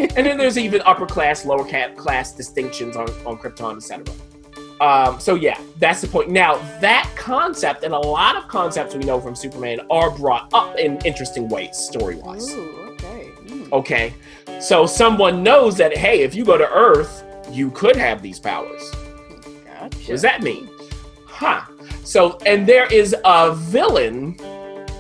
and 0.17 0.27
then 0.27 0.39
there's 0.39 0.57
even 0.59 0.81
upper 0.87 1.07
class, 1.07 1.45
lower 1.45 1.65
class 1.97 2.33
distinctions 2.33 2.97
on 2.97 3.09
on 3.27 3.37
Krypton, 3.39 3.77
etc. 3.77 4.05
Um, 4.83 5.21
so 5.21 5.37
yeah, 5.37 5.61
that's 5.79 6.01
the 6.01 6.09
point. 6.09 6.29
Now 6.29 6.57
that 6.81 7.09
concept 7.15 7.85
and 7.85 7.95
a 7.95 7.99
lot 7.99 8.35
of 8.35 8.49
concepts 8.49 8.97
we 8.97 9.05
know 9.05 9.21
from 9.21 9.37
Superman 9.37 9.81
are 9.91 10.11
brought 10.11 10.53
up 10.53 10.77
in 10.77 10.99
interesting 11.05 11.49
ways, 11.49 11.77
story 11.77 12.17
wise. 12.17 12.53
Okay. 12.53 13.31
Mm. 13.45 13.73
Okay, 13.73 14.13
so 14.61 14.85
someone 14.85 15.45
knows 15.45 15.77
that 15.77 15.97
hey, 15.97 16.23
if 16.23 16.35
you 16.35 16.45
go 16.45 16.59
to 16.59 16.69
Earth, 16.69 17.23
you 17.49 17.71
could 17.71 17.95
have 17.95 18.23
these 18.23 18.41
powers. 18.41 18.91
Gotcha. 18.91 19.85
What 19.85 20.07
does 20.09 20.23
that 20.23 20.43
mean? 20.43 20.69
Huh. 21.27 21.65
So, 22.03 22.39
and 22.45 22.67
there 22.67 22.93
is 22.93 23.15
a 23.25 23.55
villain 23.55 24.37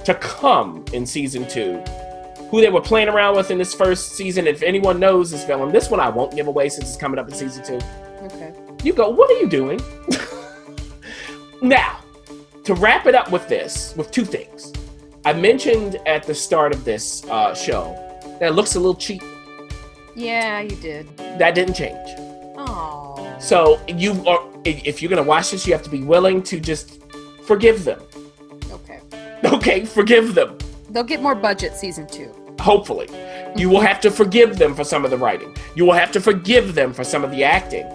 to 0.05 0.17
come 0.21 0.85
in 0.93 1.05
season 1.05 1.49
two 1.49 1.79
who 2.51 2.61
they 2.61 2.71
were 2.71 2.81
playing 2.81 3.09
around 3.09 3.35
with 3.35 3.51
in 3.51 3.59
this 3.59 3.75
first 3.75 4.13
season. 4.13 4.47
If 4.47 4.63
anyone 4.63 5.01
knows 5.01 5.33
this 5.33 5.45
villain, 5.45 5.73
this 5.73 5.91
one 5.91 5.99
I 5.99 6.09
won't 6.09 6.37
give 6.37 6.47
away 6.47 6.69
since 6.69 6.91
it's 6.91 6.97
coming 6.97 7.19
up 7.19 7.27
in 7.27 7.35
season 7.35 7.65
two. 7.65 7.81
Okay. 8.23 8.55
You 8.83 8.93
go, 8.93 9.09
what 9.09 9.31
are 9.31 9.39
you 9.39 9.49
doing? 9.49 9.81
now, 11.63 12.01
to 12.65 12.75
wrap 12.75 13.07
it 13.07 13.15
up 13.15 13.31
with 13.31 13.49
this, 13.49 13.95
with 13.97 14.11
two 14.11 14.25
things. 14.25 14.73
I 15.25 15.33
mentioned 15.33 16.01
at 16.07 16.25
the 16.25 16.35
start 16.35 16.75
of 16.75 16.85
this 16.85 17.25
uh, 17.27 17.55
show 17.55 17.95
that 18.41 18.49
it 18.49 18.55
looks 18.55 18.75
a 18.75 18.81
little 18.81 18.97
cheap. 18.97 19.23
Yeah, 20.17 20.61
you 20.61 20.77
did. 20.77 21.17
That 21.17 21.55
didn't 21.55 21.75
change. 21.75 22.09
Oh. 22.57 23.37
So 23.39 23.81
you 23.87 24.27
are, 24.27 24.45
if 24.65 25.01
you're 25.01 25.09
gonna 25.09 25.23
watch 25.23 25.53
this, 25.53 25.65
you 25.65 25.73
have 25.73 25.83
to 25.85 25.91
be 25.91 26.03
willing 26.03 26.43
to 26.45 26.59
just 26.59 27.01
forgive 27.45 27.85
them. 27.85 28.03
Okay. 28.73 29.01
Okay, 29.45 29.85
forgive 29.85 30.35
them. 30.35 30.59
They'll 30.91 31.05
get 31.05 31.23
more 31.23 31.37
budget 31.37 31.75
season 31.77 32.09
two. 32.09 32.35
Hopefully, 32.59 33.09
you 33.57 33.69
will 33.69 33.81
have 33.81 34.01
to 34.01 34.11
forgive 34.11 34.59
them 34.59 34.75
for 34.75 34.85
some 34.85 35.05
of 35.05 35.11
the 35.13 35.17
writing. 35.17 35.57
You 35.77 35.85
will 35.85 35.95
have 35.95 36.11
to 36.13 36.21
forgive 36.21 36.75
them 36.75 36.93
for 36.93 37.05
some 37.05 37.23
of 37.25 37.31
the 37.31 37.45
acting. 37.45 37.87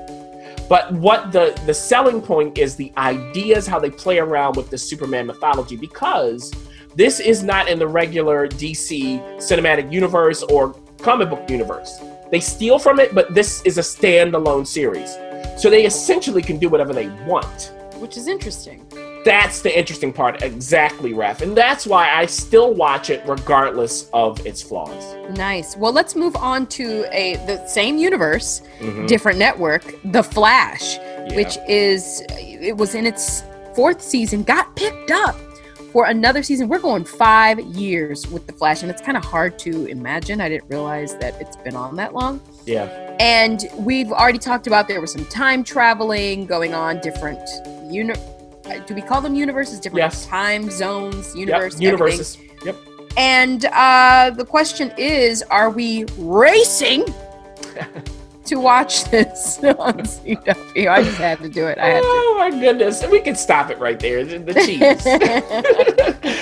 But 0.69 0.91
what 0.93 1.31
the 1.31 1.59
the 1.65 1.73
selling 1.73 2.21
point 2.21 2.57
is 2.57 2.75
the 2.75 2.91
ideas 2.97 3.67
how 3.67 3.79
they 3.79 3.89
play 3.89 4.19
around 4.19 4.57
with 4.57 4.69
the 4.69 4.77
Superman 4.77 5.25
mythology 5.25 5.77
because 5.77 6.53
this 6.95 7.19
is 7.19 7.43
not 7.43 7.69
in 7.69 7.79
the 7.79 7.87
regular 7.87 8.47
DC 8.47 9.21
cinematic 9.37 9.91
universe 9.91 10.43
or 10.43 10.75
comic 10.99 11.29
book 11.29 11.49
universe. 11.49 11.99
They 12.31 12.39
steal 12.39 12.79
from 12.79 12.99
it, 12.99 13.15
but 13.15 13.33
this 13.33 13.61
is 13.63 13.77
a 13.77 13.81
standalone 13.81 14.67
series. 14.67 15.17
So 15.61 15.69
they 15.69 15.85
essentially 15.85 16.41
can 16.41 16.57
do 16.57 16.69
whatever 16.69 16.93
they 16.93 17.07
want. 17.25 17.73
Which 17.99 18.17
is 18.17 18.27
interesting. 18.27 18.85
That's 19.27 19.61
the 19.61 19.77
interesting 19.77 20.13
part, 20.13 20.41
exactly, 20.41 21.11
Ref. 21.13 21.41
And 21.41 21.55
that's 21.55 21.85
why 21.85 22.09
I 22.13 22.25
still 22.27 22.73
watch 22.73 23.09
it 23.09 23.21
regardless 23.27 24.09
of 24.13 24.43
its 24.45 24.61
flaws. 24.61 25.03
Nice. 25.37 25.75
Well, 25.75 25.91
let's 25.91 26.15
move 26.15 26.35
on 26.37 26.65
to 26.67 27.05
a 27.11 27.35
the 27.45 27.65
same 27.67 27.97
universe, 27.97 28.61
Mhm. 28.79 29.05
different 29.05 29.37
network, 29.37 29.83
The 30.05 30.23
Flash, 30.23 30.95
Yeah. 30.97 31.35
which 31.35 31.57
is 31.67 32.23
it 32.29 32.77
was 32.77 32.95
in 32.95 33.05
its 33.05 33.43
fourth 33.75 34.01
season, 34.01 34.43
got 34.43 34.73
picked 34.77 35.11
up 35.11 35.35
for 35.91 36.05
another 36.05 36.41
season. 36.41 36.69
We're 36.69 36.79
going 36.79 37.03
five 37.03 37.59
years 37.59 38.25
with 38.27 38.47
The 38.47 38.53
Flash, 38.53 38.81
and 38.81 38.89
it's 38.89 39.01
kind 39.01 39.17
of 39.17 39.25
hard 39.25 39.59
to 39.59 39.87
imagine. 39.87 40.39
I 40.39 40.47
didn't 40.47 40.69
realize 40.69 41.15
that 41.17 41.35
it's 41.41 41.57
been 41.57 41.75
on 41.75 41.97
that 41.97 42.13
long. 42.15 42.39
Yeah. 42.65 42.85
And 43.19 43.67
we've 43.77 44.11
already 44.13 44.39
talked 44.39 44.67
about 44.67 44.87
there 44.87 45.01
was 45.01 45.11
some 45.11 45.25
time 45.25 45.65
traveling 45.65 46.45
going 46.45 46.73
on, 46.73 47.01
different 47.01 47.41
uni- 47.91 48.13
Do 48.85 48.93
we 48.95 49.01
call 49.01 49.21
them 49.21 49.35
universes? 49.35 49.79
Different 49.79 49.97
Yes. 50.03 50.25
time 50.25 50.69
zones, 50.69 51.35
Yep. 51.35 51.47
universe, 51.47 51.73
everything. 51.75 51.81
Universes. 51.83 52.37
Yep. 52.65 52.75
And 53.17 53.65
uh, 53.65 54.31
the 54.35 54.45
question 54.45 54.93
is, 54.97 55.41
are 55.43 55.69
we 55.69 56.05
racing 56.17 57.03
to 58.45 58.55
watch 58.59 59.05
this 59.05 59.57
on 59.63 59.99
CW? 59.99 60.87
I 60.87 61.03
just 61.03 61.17
had 61.17 61.39
to 61.39 61.49
do 61.49 61.65
it. 61.67 61.77
I 61.79 61.87
had 61.87 62.01
to. 62.01 62.07
Oh 62.07 62.35
my 62.37 62.49
goodness. 62.51 63.03
We 63.07 63.19
can 63.19 63.35
stop 63.35 63.69
it 63.71 63.79
right 63.79 63.99
there. 63.99 64.23
The, 64.23 64.37
the 64.39 64.53
cheese. 64.53 65.03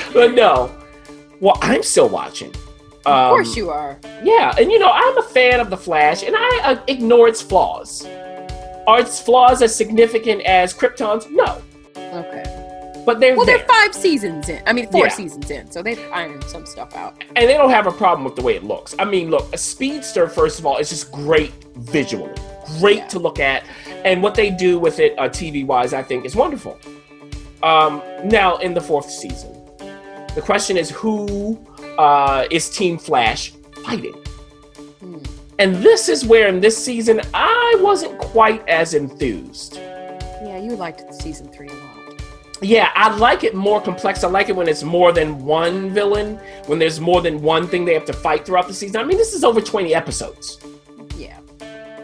but 0.13 0.33
no. 0.33 0.71
Well, 1.39 1.57
I'm 1.61 1.83
still 1.83 2.09
watching. 2.09 2.49
of 3.05 3.11
Um, 3.13 3.29
course 3.29 3.55
you 3.55 3.69
are. 3.69 3.97
Yeah, 4.23 4.53
and 4.59 4.71
you 4.71 4.79
know, 4.79 4.89
I'm 4.91 5.17
a 5.17 5.23
fan 5.23 5.59
of 5.59 5.69
The 5.69 5.77
Flash, 5.77 6.23
and 6.23 6.35
I 6.37 6.59
uh, 6.63 6.81
ignore 6.87 7.27
its 7.27 7.41
flaws. 7.41 8.05
Are 8.87 8.99
its 8.99 9.19
flaws 9.19 9.61
as 9.61 9.75
significant 9.75 10.41
as 10.43 10.73
Krypton's? 10.73 11.27
No. 11.31 11.61
Okay. 12.15 13.01
But 13.05 13.19
they're 13.19 13.35
Well, 13.35 13.45
there. 13.45 13.59
they're 13.59 13.67
five 13.67 13.93
seasons 13.93 14.49
in. 14.49 14.61
I 14.65 14.73
mean, 14.73 14.89
four 14.89 15.05
Yeah. 15.05 15.11
seasons 15.13 15.51
in, 15.51 15.69
so 15.69 15.83
they've 15.83 15.99
ironed 16.11 16.43
some 16.45 16.65
stuff 16.65 16.95
out. 16.95 17.13
and 17.35 17.47
they 17.47 17.53
don't 17.53 17.69
have 17.69 17.85
a 17.85 17.91
problem 17.91 18.23
with 18.23 18.35
the 18.35 18.41
way 18.41 18.55
it 18.55 18.63
looks. 18.63 18.95
I 18.97 19.05
mean, 19.05 19.29
look, 19.29 19.53
a 19.53 19.57
speedster, 19.57 20.27
first 20.27 20.57
of 20.59 20.65
all, 20.65 20.77
is 20.77 20.89
just 20.89 21.11
great 21.11 21.53
visually, 21.75 22.31
great 22.79 22.97
Yeah. 22.97 23.07
to 23.07 23.19
look 23.19 23.39
at, 23.39 23.63
and 24.05 24.23
what 24.23 24.33
they 24.33 24.49
do 24.49 24.79
with 24.79 24.99
it, 24.99 25.13
uh, 25.19 25.29
TV 25.29 25.63
wise, 25.63 25.93
I 25.93 26.01
think 26.01 26.25
is 26.25 26.35
wonderful. 26.35 26.77
Um, 27.61 28.01
now, 28.23 28.57
in 28.57 28.73
the 28.73 28.81
fourth 28.81 29.09
season, 29.11 29.51
the 30.33 30.41
question 30.41 30.75
is 30.77 30.89
who 30.89 31.59
uh, 31.99 32.45
is 32.51 32.69
Team 32.69 32.97
Flash 32.97 33.53
fighting? 33.85 34.15
Hmm. 34.99 35.17
And 35.59 35.75
this 35.77 36.09
is 36.09 36.25
where, 36.25 36.47
in 36.47 36.59
this 36.59 36.75
season, 36.77 37.21
I 37.33 37.75
wasn't 37.79 38.17
quite 38.17 38.67
as 38.67 38.93
enthused. 38.95 39.75
Yeah, 39.77 40.57
you 40.57 40.75
liked 40.75 41.13
season 41.13 41.47
three 41.53 41.69
a 41.69 41.71
lot. 41.73 41.94
Yeah, 42.61 42.91
I 42.95 43.15
like 43.15 43.43
it 43.43 43.53
more 43.53 43.81
complex. 43.81 44.23
I 44.23 44.29
like 44.29 44.49
it 44.49 44.55
when 44.55 44.67
it's 44.67 44.83
more 44.83 45.11
than 45.11 45.43
one 45.43 45.89
villain, 45.89 46.39
when 46.67 46.79
there's 46.79 47.01
more 47.01 47.21
than 47.21 47.41
one 47.41 47.67
thing 47.67 47.83
they 47.83 47.93
have 47.93 48.05
to 48.05 48.13
fight 48.13 48.45
throughout 48.45 48.67
the 48.67 48.73
season. 48.73 49.01
I 49.01 49.03
mean, 49.03 49.17
this 49.17 49.33
is 49.33 49.43
over 49.43 49.59
20 49.59 49.93
episodes. 49.93 50.59
Yeah. 51.17 51.39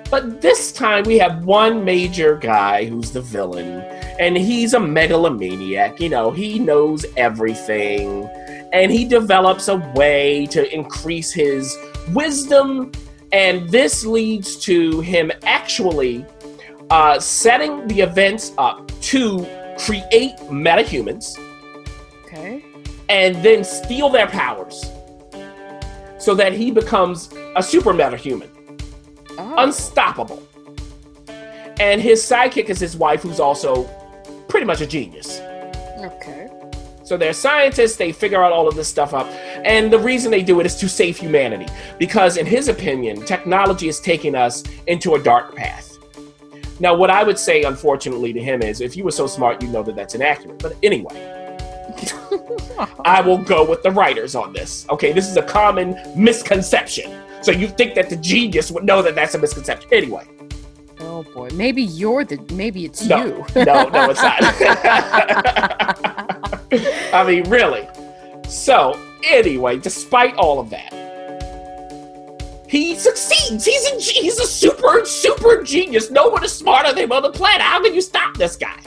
But 0.10 0.41
this 0.41 0.74
time 0.74 1.05
we 1.05 1.17
have 1.20 1.46
one 1.46 1.86
major 1.86 2.36
guy 2.36 2.84
who's 2.86 3.12
the 3.12 3.22
villain, 3.22 3.79
and 4.20 4.38
he's 4.38 4.74
a 4.74 4.79
megalomaniac. 4.79 6.01
You 6.01 6.10
know, 6.10 6.31
he 6.31 6.60
knows 6.60 7.05
everything, 7.15 8.25
and 8.74 8.91
he 8.91 9.05
develops 9.05 9.70
a 9.70 9.77
way 9.96 10.48
to 10.48 10.70
increase 10.74 11.31
his 11.31 11.77
wisdom, 12.12 12.91
and 13.31 13.70
this 13.70 14.05
leads 14.05 14.58
to 14.58 15.00
him 15.00 15.31
actually 15.43 16.25
uh, 16.89 17.17
setting 17.22 17.88
the 17.88 18.01
events 18.01 18.51
up 18.58 18.91
to 19.00 19.48
create 19.77 20.35
metahumans 20.49 21.37
Okay. 22.25 22.63
and 23.09 23.35
then 23.37 23.63
steal 23.63 24.09
their 24.09 24.27
powers 24.27 24.89
so 26.17 26.33
that 26.35 26.53
he 26.53 26.71
becomes 26.71 27.29
a 27.55 27.63
super 27.63 27.93
metahuman 27.93 28.47
Oh. 29.37 29.55
unstoppable. 29.57 30.41
And 31.79 31.99
his 32.01 32.21
sidekick 32.21 32.69
is 32.69 32.79
his 32.79 32.95
wife, 32.95 33.21
who's 33.23 33.39
also 33.39 33.85
pretty 34.47 34.65
much 34.65 34.81
a 34.81 34.85
genius. 34.85 35.39
okay. 35.99 36.47
So 37.03 37.17
they're 37.17 37.33
scientists, 37.33 37.95
they 37.97 38.11
figure 38.11 38.43
out 38.43 38.51
all 38.53 38.67
of 38.67 38.75
this 38.75 38.87
stuff 38.87 39.13
up. 39.13 39.27
And 39.65 39.91
the 39.91 39.97
reason 39.99 40.31
they 40.31 40.43
do 40.43 40.59
it 40.59 40.65
is 40.65 40.75
to 40.77 40.87
save 40.87 41.17
humanity. 41.17 41.65
Because, 41.97 42.37
in 42.37 42.45
his 42.45 42.67
opinion, 42.69 43.25
technology 43.25 43.87
is 43.89 43.99
taking 43.99 44.35
us 44.35 44.63
into 44.87 45.15
a 45.15 45.19
dark 45.21 45.55
path. 45.55 45.90
Now, 46.81 46.95
what 46.95 47.11
I 47.11 47.23
would 47.23 47.38
say, 47.38 47.61
unfortunately, 47.61 48.33
to 48.33 48.41
him 48.41 48.63
is 48.63 48.81
if 48.81 48.97
you 48.97 49.03
were 49.03 49.11
so 49.11 49.27
smart, 49.27 49.61
you'd 49.61 49.71
know 49.71 49.83
that 49.83 49.95
that's 49.95 50.15
inaccurate. 50.15 50.57
But 50.57 50.75
anyway, 50.81 51.13
I 53.05 53.21
will 53.21 53.38
go 53.38 53.63
with 53.69 53.83
the 53.83 53.91
writers 53.91 54.33
on 54.33 54.51
this. 54.51 54.88
Okay, 54.89 55.11
this 55.11 55.29
is 55.29 55.38
a 55.38 55.43
common 55.43 55.95
misconception. 56.15 57.15
So 57.43 57.51
you 57.51 57.67
think 57.67 57.93
that 57.93 58.09
the 58.09 58.15
genius 58.15 58.71
would 58.71 58.83
know 58.83 59.03
that 59.03 59.13
that's 59.13 59.35
a 59.35 59.38
misconception. 59.38 59.93
Anyway. 59.93 60.25
Oh 61.00 61.21
boy, 61.21 61.50
maybe 61.53 61.83
you're 61.83 62.25
the. 62.25 62.39
Maybe 62.51 62.85
it's 62.85 63.05
No, 63.05 63.25
you. 63.25 63.45
no, 63.63 63.88
no, 63.89 64.09
it's 64.09 64.23
not. 64.23 64.39
I 67.13 67.23
mean, 67.27 67.47
really. 67.47 67.88
So, 68.50 69.00
anyway, 69.23 69.77
despite 69.77 70.33
all 70.35 70.59
of 70.59 70.71
that, 70.71 70.91
he 72.71 72.95
succeeds. 72.95 73.65
He's 73.65 73.85
a 73.91 73.99
he's 73.99 74.39
a 74.39 74.47
super 74.47 75.03
super 75.05 75.61
genius. 75.61 76.09
No 76.09 76.29
one 76.29 76.43
is 76.43 76.53
smarter 76.53 76.93
than 76.93 77.03
him 77.03 77.11
on 77.11 77.21
the 77.21 77.29
planet. 77.31 77.61
How 77.61 77.83
can 77.83 77.93
you 77.93 78.01
stop 78.01 78.37
this 78.37 78.55
guy? 78.55 78.79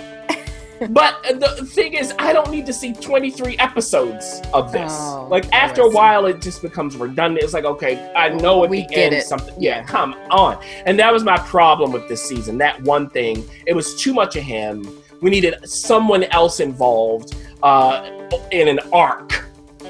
but 0.91 1.23
the 1.39 1.65
thing 1.67 1.93
is, 1.93 2.15
I 2.19 2.33
don't 2.33 2.51
need 2.51 2.67
to 2.67 2.73
see 2.73 2.93
23 2.95 3.57
episodes 3.59 4.41
of 4.53 4.73
this. 4.73 4.91
Oh, 4.93 5.29
like 5.31 5.45
oh, 5.47 5.51
after 5.53 5.83
a 5.83 5.91
while, 5.91 6.27
it 6.27 6.41
just 6.41 6.63
becomes 6.63 6.97
redundant. 6.97 7.45
It's 7.45 7.53
like, 7.53 7.65
okay, 7.65 8.13
I 8.17 8.31
know 8.31 8.65
at 8.65 8.71
We 8.71 8.87
the 8.89 8.95
end 8.97 9.15
it. 9.15 9.25
something. 9.25 9.55
Yeah, 9.61 9.79
Yeah. 9.81 9.85
come 9.85 10.15
on. 10.31 10.63
And 10.87 10.99
that 10.99 11.13
was 11.13 11.23
my 11.23 11.37
problem 11.39 11.93
with 11.93 12.09
this 12.09 12.25
season. 12.25 12.59
That 12.59 12.83
one 12.83 13.09
thing, 13.11 13.45
it 13.67 13.75
was 13.75 13.95
too 13.95 14.13
much 14.15 14.35
of 14.37 14.43
him. 14.43 14.85
We 15.21 15.31
needed 15.31 15.55
someone 15.69 16.25
else 16.25 16.59
involved 16.61 17.37
uh, 17.63 18.29
in 18.51 18.67
an 18.69 18.81
arc 18.93 19.45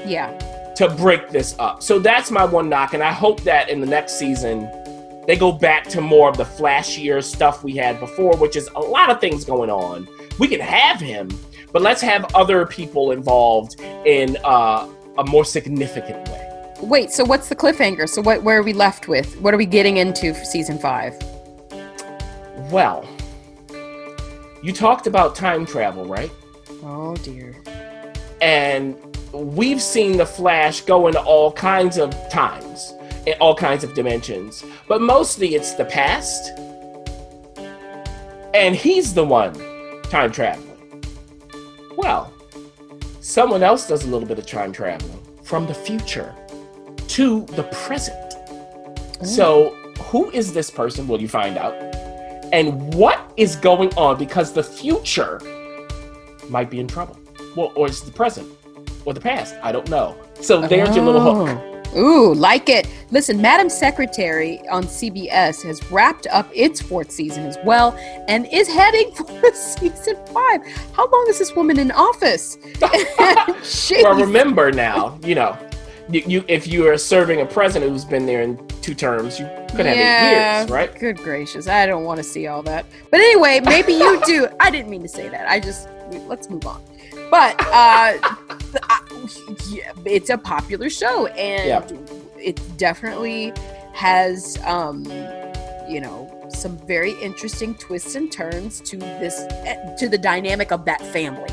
Yeah. 0.05 0.29
To 0.75 0.89
break 0.89 1.29
this 1.29 1.55
up. 1.59 1.81
So 1.81 1.99
that's 1.99 2.31
my 2.31 2.45
one 2.45 2.69
knock, 2.69 2.93
and 2.93 3.01
I 3.03 3.11
hope 3.11 3.41
that 3.41 3.69
in 3.69 3.79
the 3.79 3.87
next 3.87 4.19
season 4.19 4.69
they 5.27 5.35
go 5.35 5.51
back 5.51 5.87
to 5.87 6.01
more 6.01 6.29
of 6.29 6.37
the 6.37 6.43
flashier 6.43 7.23
stuff 7.23 7.63
we 7.63 7.75
had 7.75 7.99
before, 7.99 8.37
which 8.37 8.55
is 8.55 8.69
a 8.75 8.79
lot 8.79 9.09
of 9.09 9.19
things 9.19 9.43
going 9.43 9.71
on. 9.71 10.07
We 10.37 10.47
can 10.47 10.59
have 10.59 10.99
him, 10.99 11.29
but 11.71 11.81
let's 11.81 12.01
have 12.01 12.25
other 12.35 12.65
people 12.67 13.11
involved 13.11 13.79
in 14.05 14.37
uh, 14.43 14.87
a 15.17 15.25
more 15.25 15.43
significant 15.43 16.27
way. 16.29 16.73
Wait, 16.81 17.09
so 17.09 17.23
what's 17.23 17.49
the 17.49 17.55
cliffhanger? 17.55 18.07
So 18.07 18.21
what 18.21 18.43
where 18.43 18.59
are 18.59 18.63
we 18.63 18.73
left 18.73 19.07
with? 19.07 19.39
What 19.41 19.53
are 19.53 19.57
we 19.57 19.65
getting 19.65 19.97
into 19.97 20.33
for 20.33 20.43
season 20.43 20.77
five? 20.77 21.13
Well, 22.69 23.07
you 24.61 24.73
talked 24.73 25.07
about 25.07 25.35
time 25.35 25.65
travel, 25.65 26.05
right? 26.05 26.31
Oh 26.83 27.15
dear. 27.23 27.55
and 28.41 28.95
we've 29.35 29.81
seen 29.81 30.17
the 30.17 30.25
flash 30.25 30.81
go 30.81 31.07
into 31.07 31.19
all 31.21 31.51
kinds 31.51 31.97
of 31.97 32.13
times 32.29 32.93
in 33.25 33.33
all 33.41 33.55
kinds 33.55 33.83
of 33.83 33.93
dimensions 33.93 34.63
but 34.87 35.01
mostly 35.01 35.55
it's 35.55 35.73
the 35.73 35.85
past. 35.85 36.51
And 38.53 38.75
he's 38.75 39.13
the 39.13 39.25
one 39.25 39.53
time 40.03 40.31
traveling. 40.31 41.03
Well 41.97 42.31
someone 43.19 43.63
else 43.63 43.87
does 43.87 44.05
a 44.05 44.07
little 44.07 44.27
bit 44.27 44.39
of 44.39 44.45
time 44.45 44.71
traveling 44.71 45.19
from 45.43 45.65
the 45.67 45.73
future 45.73 46.33
to 47.07 47.41
the 47.47 47.63
present. 47.63 48.31
Mm. 48.31 49.25
So 49.25 49.75
who 50.03 50.29
is 50.31 50.53
this 50.53 50.69
person 50.69 51.07
will 51.07 51.21
you 51.21 51.27
find 51.27 51.57
out? 51.57 51.73
And 52.53 52.93
what 52.93 53.33
is 53.35 53.55
going 53.55 53.93
on? 53.95 54.17
Because 54.17 54.53
the 54.53 54.63
future 54.63 55.41
might 56.49 56.69
be 56.69 56.79
in 56.79 56.87
trouble. 56.87 57.19
Well, 57.55 57.71
or 57.75 57.87
it's 57.87 58.01
the 58.01 58.11
present 58.11 58.47
or 59.05 59.13
the 59.13 59.21
past. 59.21 59.55
I 59.63 59.71
don't 59.71 59.89
know. 59.89 60.17
So 60.41 60.61
there's 60.61 60.95
your 60.95 61.05
little 61.05 61.21
hook. 61.21 61.49
Oh. 61.49 61.71
Ooh, 61.95 62.33
like 62.33 62.67
it. 62.67 62.87
Listen, 63.11 63.41
Madam 63.41 63.69
Secretary 63.69 64.59
on 64.67 64.83
CBS 64.83 65.63
has 65.63 65.91
wrapped 65.91 66.27
up 66.27 66.49
its 66.53 66.81
fourth 66.81 67.09
season 67.09 67.45
as 67.45 67.57
well 67.63 67.95
and 68.27 68.47
is 68.51 68.67
heading 68.67 69.11
for 69.15 69.53
season 69.53 70.17
five. 70.27 70.61
How 70.93 71.07
long 71.09 71.25
is 71.29 71.39
this 71.39 71.55
woman 71.55 71.79
in 71.79 71.91
office? 71.91 72.57
Well, 74.03 74.19
remember 74.19 74.71
now, 74.71 75.17
you 75.23 75.33
know, 75.33 75.57
you, 76.09 76.23
you 76.27 76.45
if 76.47 76.67
you 76.67 76.87
are 76.87 76.97
serving 76.97 77.41
a 77.41 77.45
president 77.45 77.91
who's 77.91 78.05
been 78.05 78.25
there 78.25 78.41
in 78.41 78.57
two 78.81 78.93
terms, 78.93 79.39
you 79.39 79.45
could 79.69 79.85
have 79.87 79.97
eight 79.97 80.59
years, 80.61 80.69
right? 80.69 80.99
Good 80.99 81.17
gracious, 81.17 81.67
I 81.67 81.87
don't 81.87 82.03
want 82.03 82.17
to 82.17 82.23
see 82.23 82.45
all 82.45 82.61
that. 82.63 82.85
But 83.09 83.21
anyway, 83.21 83.61
maybe 83.61 83.93
you 83.93 84.21
do. 84.25 84.47
I 84.59 84.69
didn't 84.69 84.89
mean 84.91 85.01
to 85.01 85.07
say 85.07 85.29
that. 85.29 85.49
I 85.49 85.59
just 85.59 85.89
let's 86.27 86.49
move 86.49 86.65
on. 86.67 86.83
But 87.31 87.55
uh, 87.59 88.17
yeah, 89.69 89.91
it's 90.05 90.29
a 90.29 90.37
popular 90.37 90.89
show, 90.89 91.27
and 91.27 91.67
Yeah. 91.67 91.97
it 92.39 92.59
definitely 92.77 93.53
has, 93.93 94.57
um, 94.65 95.03
you 95.87 96.01
know, 96.01 96.31
some 96.49 96.77
very 96.87 97.11
interesting 97.21 97.75
twists 97.75 98.15
and 98.15 98.31
turns 98.31 98.81
to 98.81 98.97
this 98.97 99.45
eh, 99.65 99.95
to 99.97 100.07
the 100.09 100.17
dynamic 100.17 100.71
of 100.71 100.85
that 100.85 101.01
family. 101.07 101.49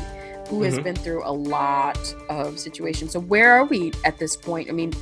Who 0.49 0.61
has 0.63 0.77
Mhm. 0.77 0.83
been 0.83 0.95
through 0.95 1.23
a 1.25 1.31
lot 1.31 1.97
of 2.29 2.59
situations. 2.59 3.13
So, 3.13 3.19
where 3.21 3.53
are 3.53 3.63
we 3.65 3.91
at 4.05 4.19
this 4.19 4.35
point? 4.35 4.69
I 4.69 4.73
mean, 4.73 4.93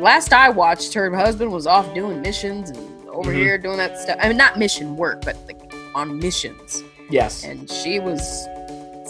last 0.00 0.32
I 0.32 0.48
watched, 0.48 0.94
her 0.94 1.14
husband 1.14 1.52
was 1.52 1.66
off 1.66 1.92
doing 1.94 2.22
missions 2.22 2.70
and 2.70 2.78
over 3.10 3.32
Mhm. 3.32 3.36
here 3.36 3.58
doing 3.58 3.76
that 3.78 3.98
stuff. 3.98 4.16
I 4.22 4.28
mean, 4.28 4.36
not 4.38 4.58
mission 4.58 4.96
work, 4.96 5.24
but 5.24 5.36
like 5.46 5.60
on 5.94 6.18
missions. 6.18 6.84
Yes. 7.10 7.44
And 7.44 7.68
she 7.70 7.98
was 7.98 8.46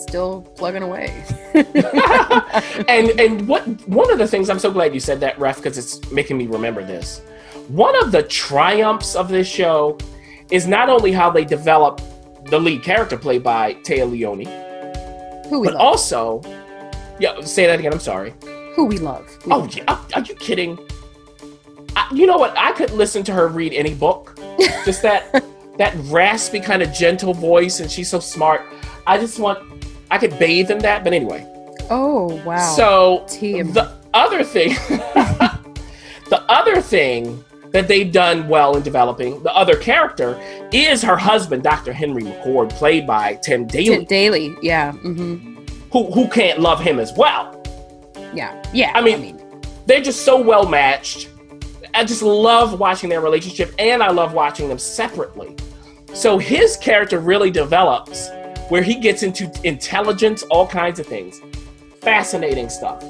still 0.02 0.42
plugging 0.56 0.82
away. 0.82 1.24
and 2.88 3.08
and 3.20 3.46
what 3.48 3.62
one 3.88 4.10
of 4.12 4.18
the 4.18 4.26
things 4.26 4.48
I'm 4.50 4.58
so 4.58 4.70
glad 4.70 4.94
you 4.94 5.00
said 5.00 5.20
that, 5.20 5.38
Ref, 5.38 5.56
because 5.56 5.78
it's 5.78 6.10
making 6.10 6.38
me 6.38 6.46
remember 6.46 6.84
this. 6.84 7.20
One 7.68 7.94
of 8.02 8.12
the 8.12 8.22
triumphs 8.22 9.14
of 9.14 9.28
this 9.28 9.46
show 9.46 9.98
is 10.50 10.66
not 10.66 10.88
only 10.88 11.12
how 11.12 11.30
they 11.30 11.44
develop 11.44 12.00
the 12.46 12.58
lead 12.58 12.82
character 12.82 13.18
played 13.18 13.42
by 13.42 13.74
Téa 13.74 14.10
Leoni, 14.10 14.46
Who 15.50 15.60
we 15.60 15.66
but 15.66 15.74
love. 15.74 15.82
also, 15.82 16.42
yeah, 17.18 17.40
say 17.42 17.66
that 17.66 17.78
again. 17.78 17.92
I'm 17.92 18.00
sorry. 18.00 18.32
Who 18.74 18.86
we 18.86 18.98
love. 18.98 19.26
We 19.44 19.52
Oh, 19.52 19.58
love. 19.58 19.74
yeah, 19.76 19.84
are, 19.88 20.00
are 20.14 20.22
you 20.22 20.34
kidding? 20.36 20.78
I, 21.96 22.08
you 22.14 22.26
know 22.26 22.38
what? 22.38 22.56
I 22.56 22.72
could 22.72 22.90
listen 22.92 23.22
to 23.24 23.32
her 23.32 23.48
read 23.48 23.72
any 23.74 23.92
book. 23.94 24.38
Just 24.84 25.02
that 25.02 25.44
that 25.78 25.94
raspy 26.04 26.58
kind 26.60 26.82
of 26.82 26.92
gentle 26.92 27.34
voice, 27.34 27.80
and 27.80 27.90
she's 27.90 28.08
so 28.08 28.18
smart. 28.20 28.62
I 29.06 29.18
just 29.18 29.38
want. 29.38 29.58
I 30.10 30.18
could 30.18 30.38
bathe 30.38 30.70
in 30.70 30.78
that. 30.80 31.04
But 31.04 31.12
anyway, 31.12 31.46
Oh, 31.90 32.40
wow. 32.44 32.74
so 32.76 33.24
TM. 33.28 33.72
the 33.74 33.92
other 34.14 34.42
thing, 34.44 34.70
the 36.30 36.44
other 36.48 36.80
thing 36.80 37.42
that 37.72 37.86
they've 37.88 38.10
done 38.10 38.48
well 38.48 38.76
in 38.76 38.82
developing 38.82 39.42
the 39.42 39.54
other 39.54 39.76
character 39.76 40.40
is 40.72 41.02
her 41.02 41.16
husband, 41.16 41.62
Dr. 41.62 41.92
Henry 41.92 42.22
McCord, 42.22 42.70
played 42.70 43.06
by 43.06 43.34
Tim 43.42 43.66
Daly, 43.66 43.96
Tim 43.96 44.04
Daly. 44.04 44.56
Yeah. 44.62 44.92
hmm 44.92 45.54
who 45.92 46.10
who 46.12 46.28
can't 46.28 46.60
love 46.60 46.80
him 46.80 46.98
as 46.98 47.12
well. 47.14 47.62
Yeah. 48.34 48.62
Yeah. 48.74 48.92
I 48.94 49.00
mean- 49.00 49.40
they're 49.86 50.02
just 50.02 50.22
so 50.26 50.38
well 50.38 50.66
matched. 50.68 51.30
I 51.94 52.04
just 52.04 52.20
love 52.20 52.78
watching 52.78 53.08
their 53.08 53.22
relationship 53.22 53.74
and 53.78 54.02
I 54.02 54.10
love 54.10 54.34
watching 54.34 54.68
them 54.68 54.78
separately. 54.78 55.56
So 56.12 56.36
his 56.36 56.76
character 56.76 57.20
really 57.20 57.50
develops 57.50 58.28
where 58.68 58.82
he 58.82 58.96
gets 58.96 59.22
into 59.22 59.50
intelligence, 59.64 60.42
all 60.44 60.66
kinds 60.66 60.98
of 60.98 61.06
things. 61.06 61.40
Fascinating 62.00 62.68
stuff. 62.68 63.02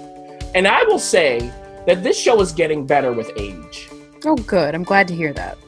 And 0.55 0.67
I 0.67 0.85
will 0.85 0.99
say 0.99 1.53
that 1.87 2.03
this 2.03 2.19
show 2.19 2.41
is 2.41 2.53
getting 2.53 2.87
better 2.87 3.13
with 3.13 3.31
age. 3.37 3.89
oh, 4.25 4.37
good. 4.37 4.75
I'm 4.75 4.83
glad 4.85 5.09
to 5.09 5.15
hear 5.15 5.33
that. 5.35 5.59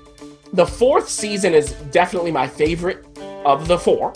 The 0.53 0.67
fourth 0.67 1.09
season 1.09 1.55
is 1.55 1.73
definitely 1.93 2.33
my 2.33 2.47
favorite 2.47 3.07
of 3.45 3.69
the 3.69 3.79
four. 3.79 4.13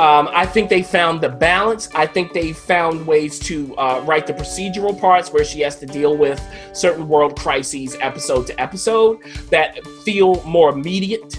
Um, 0.00 0.30
I 0.32 0.46
think 0.46 0.70
they 0.70 0.82
found 0.82 1.20
the 1.20 1.28
balance. 1.28 1.88
I 1.94 2.06
think 2.06 2.32
they 2.32 2.54
found 2.54 3.06
ways 3.06 3.38
to 3.40 3.76
uh, 3.76 4.02
write 4.06 4.26
the 4.26 4.32
procedural 4.32 4.98
parts 4.98 5.30
where 5.30 5.44
she 5.44 5.60
has 5.60 5.78
to 5.80 5.86
deal 5.86 6.16
with 6.16 6.42
certain 6.72 7.06
world 7.06 7.38
crises 7.38 7.96
episode 8.00 8.46
to 8.46 8.58
episode 8.58 9.18
that 9.50 9.86
feel 10.04 10.42
more 10.44 10.70
immediate. 10.70 11.38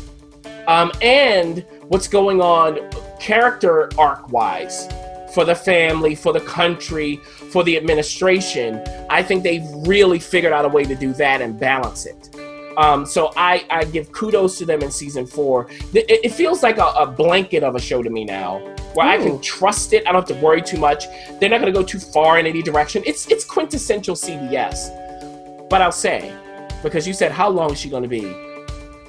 Um, 0.68 0.92
and 1.02 1.66
what's 1.88 2.08
going 2.08 2.40
on 2.40 2.78
character 3.22 3.88
arc 4.00 4.32
wise 4.32 4.88
for 5.34 5.46
the 5.46 5.56
family, 5.56 6.16
for 6.16 6.34
the 6.34 6.42
country, 6.42 7.18
for 7.52 7.64
the 7.64 7.78
administration. 7.78 8.84
I 9.10 9.24
think 9.24 9.44
they've 9.44 9.66
really 9.88 10.20
figured 10.20 10.52
out 10.52 10.66
a 10.66 10.68
way 10.68 10.84
to 10.84 10.96
do 10.96 11.14
that 11.14 11.42
and 11.42 11.58
balance 11.58 12.06
it. 12.06 12.36
Um, 12.78 13.06
so 13.06 13.32
I, 13.36 13.66
I 13.70 13.84
give 13.84 14.12
kudos 14.12 14.58
to 14.58 14.66
them 14.66 14.82
in 14.82 14.92
season 14.92 15.28
four. 15.28 15.68
It, 15.94 16.06
it 16.10 16.32
feels 16.32 16.64
like 16.64 16.78
a, 16.78 16.88
a 16.98 17.06
blanket 17.06 17.64
of 17.64 17.76
a 17.76 17.80
show 17.80 18.02
to 18.02 18.10
me 18.10 18.26
now, 18.26 18.60
where 18.94 19.08
I 19.08 19.18
can 19.18 19.40
trust 19.42 19.94
it. 19.94 20.08
I 20.08 20.12
don't 20.12 20.28
have 20.28 20.38
to 20.38 20.44
worry 20.44 20.62
too 20.62 20.78
much. 20.78 21.06
They're 21.40 21.50
not 21.50 21.62
going 21.62 21.72
to 21.72 21.80
go 21.80 21.86
too 21.86 22.00
far 22.00 22.40
in 22.40 22.46
any 22.48 22.64
direction. 22.64 23.04
It's 23.06 23.28
it's 23.28 23.46
quintessential 23.46 24.16
CBS. 24.16 25.70
But 25.70 25.82
I'll 25.82 25.92
say, 25.92 26.34
because 26.82 27.06
you 27.08 27.14
said 27.14 27.32
how 27.32 27.50
long 27.50 27.72
is 27.72 27.80
she 27.80 27.90
going 27.90 28.04
to 28.04 28.10
be 28.10 28.36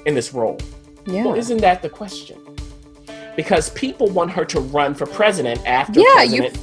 in 0.05 0.13
this 0.13 0.33
role? 0.33 0.59
Yeah. 1.05 1.25
Well, 1.25 1.35
isn't 1.35 1.61
that 1.61 1.81
the 1.81 1.89
question? 1.89 2.52
Because 3.35 3.69
people 3.71 4.07
want 4.09 4.31
her 4.31 4.45
to 4.45 4.59
run 4.59 4.93
for 4.93 5.05
president 5.05 5.61
after 5.65 5.99
Yeah, 5.99 6.23
you- 6.23 6.41
president, 6.43 6.59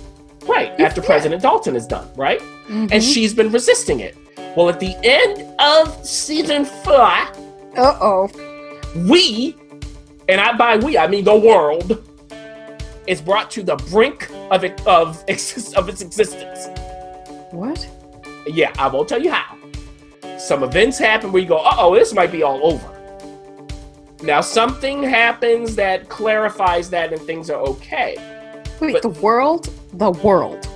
right 0.46 0.72
you- 0.78 0.84
after 0.84 1.00
yeah. 1.00 1.06
President 1.06 1.42
Dalton 1.42 1.74
is 1.76 1.86
done, 1.86 2.08
right? 2.16 2.40
Mhm. 2.68 2.90
And 2.92 3.02
she's 3.02 3.34
been 3.34 3.50
resisting 3.50 4.00
it. 4.00 4.16
Well, 4.56 4.68
at 4.68 4.78
the 4.80 4.94
end 5.04 5.44
of 5.60 6.04
season 6.06 6.64
four, 6.64 7.10
Uh-oh. 7.76 8.28
we, 9.06 9.56
and 10.28 10.40
I 10.40 10.52
by 10.56 10.76
we 10.76 10.96
I 10.98 11.06
mean 11.06 11.24
the 11.24 11.36
world, 11.36 12.02
is 13.06 13.20
brought 13.20 13.50
to 13.52 13.62
the 13.64 13.74
brink 13.76 14.28
of 14.50 14.62
it, 14.64 14.80
of 14.86 15.22
of 15.76 15.88
its 15.88 16.00
existence. 16.02 16.68
What? 17.50 17.86
Yeah, 18.46 18.70
I 18.78 18.86
won't 18.88 19.08
tell 19.08 19.20
you 19.20 19.32
how. 19.32 19.56
Some 20.38 20.62
events 20.62 20.98
happen 20.98 21.32
where 21.32 21.42
you 21.42 21.48
go, 21.48 21.58
uh 21.58 21.74
oh, 21.78 21.94
this 21.94 22.12
might 22.14 22.30
be 22.32 22.42
all 22.42 22.60
over. 22.64 22.88
Now, 24.22 24.40
something 24.40 25.02
happens 25.02 25.76
that 25.76 26.08
clarifies 26.08 26.90
that 26.90 27.12
and 27.12 27.20
things 27.22 27.48
are 27.50 27.60
okay. 27.60 28.16
Wait, 28.80 28.92
But- 28.92 29.02
the 29.02 29.08
world? 29.20 29.70
The 29.94 30.10
world. 30.10 30.68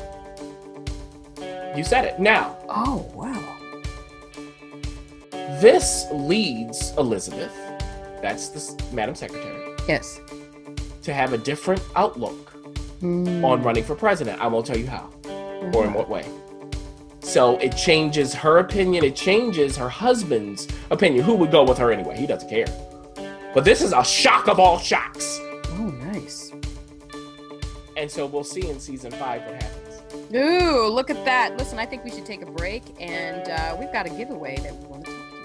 You 1.77 1.85
said 1.85 2.05
it. 2.05 2.19
Now, 2.19 2.57
Oh, 2.69 3.05
wow. 3.15 3.37
this 5.61 6.07
leads 6.13 6.93
Elizabeth, 6.97 7.53
that's 8.23 8.49
the 8.49 8.83
Madam 8.95 9.15
Secretary, 9.15 9.75
Yes. 9.89 10.21
to 11.03 11.13
have 11.13 11.33
a 11.33 11.39
different 11.39 11.83
outlook 11.97 12.53
Mm. 13.03 13.45
on 13.45 13.63
running 13.63 13.85
for 13.85 13.95
president. 13.95 14.41
I 14.41 14.47
won't 14.47 14.65
tell 14.67 14.79
you 14.79 14.87
how 14.87 15.09
or 15.75 15.85
in 15.85 15.93
what 15.93 16.09
way. 16.09 16.25
So 17.21 17.57
it 17.59 17.77
changes 17.77 18.35
her 18.35 18.59
opinion, 18.59 19.03
it 19.05 19.17
changes 19.17 19.77
her 19.77 19.89
husband's 19.89 20.69
opinion. 20.91 21.25
Who 21.25 21.35
would 21.35 21.51
go 21.51 21.65
with 21.65 21.79
her 21.79 21.91
anyway? 21.91 22.17
He 22.17 22.27
doesn't 22.27 22.49
care. 22.49 22.67
But 23.55 23.65
this 23.65 23.83
is 23.83 23.93
a 23.93 24.05
shock 24.05 24.49
of 24.49 24.59
all 24.59 24.79
shocks. 24.81 25.39
Oh, 25.41 25.95
nice. 26.03 26.53
And 27.97 28.11
so 28.11 28.27
we'll 28.27 28.43
see 28.43 28.69
in 28.69 28.81
season 28.81 29.13
five 29.13 29.43
what 29.43 29.63
happens. 29.63 30.03
Ooh, 30.35 30.89
look 30.89 31.09
at 31.09 31.25
that. 31.25 31.57
Listen, 31.57 31.79
I 31.79 31.87
think 31.87 32.03
we 32.03 32.11
should 32.11 32.27
take 32.27 32.43
a 32.43 32.51
break, 32.51 32.83
and 32.99 33.49
uh, 33.49 33.77
we've 33.79 33.93
got 33.93 34.07
a 34.07 34.11
giveaway 34.11 34.57
that 34.57 34.75
we 34.75 34.87
want 34.87 35.05
to 35.05 35.13
talk 35.13 35.31
to 35.31 35.37
you 35.37 35.43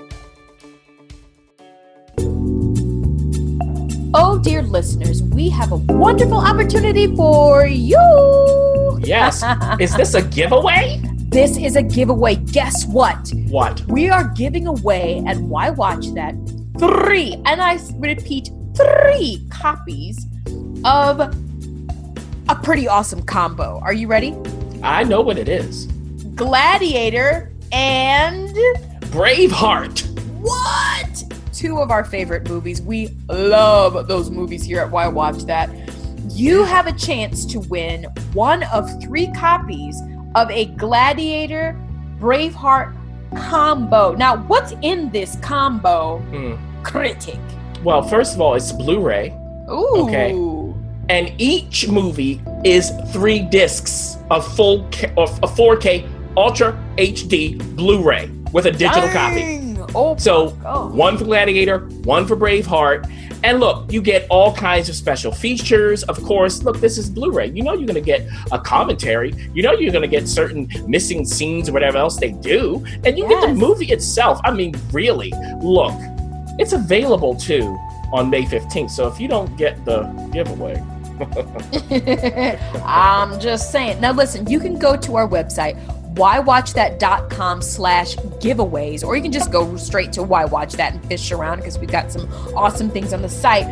about. 4.07 4.19
Oh, 4.19 4.39
dear 4.39 4.63
listeners, 4.63 5.21
we 5.21 5.49
have 5.49 5.71
a 5.71 5.77
wonderful 5.77 6.39
opportunity 6.39 7.15
for 7.15 7.67
you. 7.67 8.99
Yes. 9.03 9.43
is 9.79 9.95
this 9.95 10.15
a 10.15 10.23
giveaway? 10.23 10.99
This 11.27 11.57
is 11.57 11.75
a 11.75 11.83
giveaway. 11.83 12.37
Guess 12.37 12.87
what? 12.87 13.31
What? 13.49 13.81
We 13.85 14.09
are 14.09 14.23
giving 14.29 14.65
away 14.65 15.23
at 15.27 15.37
Why 15.37 15.69
Watch 15.69 16.07
That 16.15 16.33
three, 16.79 17.33
and 17.45 17.61
I 17.61 17.79
repeat, 17.95 18.49
three 18.75 19.45
copies 19.49 20.25
of 20.85 21.19
a 21.19 22.55
pretty 22.63 22.87
awesome 22.87 23.21
combo. 23.23 23.79
Are 23.83 23.93
you 23.93 24.07
ready? 24.07 24.35
I 24.81 25.03
know 25.03 25.21
what 25.21 25.37
it 25.37 25.49
is. 25.49 25.85
Gladiator 26.35 27.51
and 27.71 28.49
Braveheart. 29.11 30.07
what? 30.39 31.23
Two 31.53 31.79
of 31.79 31.91
our 31.91 32.05
favorite 32.05 32.47
movies. 32.47 32.81
We 32.81 33.09
love 33.27 34.07
those 34.07 34.29
movies 34.29 34.63
here 34.63 34.79
at 34.79 34.89
Why 34.89 35.07
Watch 35.09 35.43
That. 35.43 35.69
You 36.29 36.63
have 36.63 36.87
a 36.87 36.93
chance 36.93 37.45
to 37.47 37.59
win 37.59 38.05
one 38.33 38.63
of 38.63 38.89
three 39.01 39.29
copies 39.33 40.01
of 40.35 40.49
a 40.51 40.65
Gladiator 40.65 41.77
Braveheart 42.19 42.95
combo. 43.35 44.15
Now, 44.15 44.37
what's 44.43 44.73
in 44.81 45.09
this 45.09 45.35
combo? 45.41 46.19
Hmm. 46.19 46.68
Critic. 46.83 47.39
Well, 47.83 48.01
first 48.01 48.35
of 48.35 48.41
all, 48.41 48.55
it's 48.55 48.71
Blu-ray, 48.71 49.29
Ooh. 49.69 50.05
Okay. 50.07 50.31
and 51.09 51.33
each 51.37 51.87
movie 51.87 52.41
is 52.65 52.91
three 53.13 53.39
discs 53.39 54.17
of 54.29 54.45
full 54.55 54.87
K- 54.91 55.13
of 55.17 55.29
a 55.43 55.47
4K 55.47 56.07
Ultra 56.35 56.77
HD 56.97 57.57
Blu-ray 57.75 58.29
with 58.51 58.65
a 58.65 58.71
digital 58.71 59.07
copy. 59.09 59.77
Oh, 59.95 60.15
So 60.17 60.57
oh. 60.65 60.87
one 60.89 61.17
for 61.17 61.23
Gladiator, 61.23 61.79
one 62.03 62.27
for 62.27 62.35
Braveheart. 62.35 63.09
And 63.43 63.61
look, 63.61 63.91
you 63.91 64.01
get 64.01 64.27
all 64.29 64.53
kinds 64.53 64.89
of 64.89 64.95
special 64.95 65.31
features. 65.31 66.03
Of 66.03 66.21
course, 66.23 66.61
look, 66.63 66.79
this 66.81 66.97
is 66.97 67.09
Blu 67.09 67.31
ray. 67.31 67.47
You 67.47 67.63
know, 67.63 67.73
you're 67.73 67.87
going 67.87 67.95
to 67.95 68.01
get 68.01 68.27
a 68.51 68.59
commentary. 68.59 69.33
You 69.53 69.63
know, 69.63 69.71
you're 69.71 69.93
going 69.93 70.01
to 70.01 70.09
get 70.09 70.27
certain 70.27 70.67
missing 70.87 71.23
scenes 71.23 71.69
or 71.69 71.71
whatever 71.71 71.97
else 71.97 72.17
they 72.17 72.31
do. 72.31 72.85
And 73.05 73.17
you 73.17 73.27
get 73.29 73.39
the 73.41 73.53
movie 73.53 73.91
itself. 73.93 74.41
I 74.43 74.51
mean, 74.51 74.75
really, 74.91 75.31
look, 75.61 75.93
it's 76.59 76.73
available 76.73 77.35
too 77.35 77.77
on 78.11 78.29
May 78.29 78.43
15th. 78.43 78.91
So 78.91 79.07
if 79.07 79.19
you 79.19 79.27
don't 79.27 79.55
get 79.57 79.83
the 79.85 80.03
giveaway, 80.31 80.75
I'm 82.85 83.39
just 83.39 83.71
saying. 83.71 83.99
Now, 84.01 84.11
listen, 84.11 84.47
you 84.47 84.59
can 84.59 84.77
go 84.77 84.95
to 84.97 85.15
our 85.15 85.27
website, 85.27 85.77
whywatchthat.com 86.15 87.61
slash 87.61 88.15
giveaways, 88.15 89.03
or 89.03 89.15
you 89.15 89.21
can 89.21 89.31
just 89.31 89.51
go 89.51 89.75
straight 89.77 90.11
to 90.13 90.23
Why 90.23 90.45
Watch 90.45 90.73
That 90.73 90.93
and 90.93 91.05
fish 91.05 91.31
around 91.31 91.57
because 91.57 91.79
we've 91.79 91.91
got 91.91 92.11
some 92.11 92.31
awesome 92.55 92.89
things 92.89 93.13
on 93.13 93.21
the 93.21 93.29
site. 93.29 93.65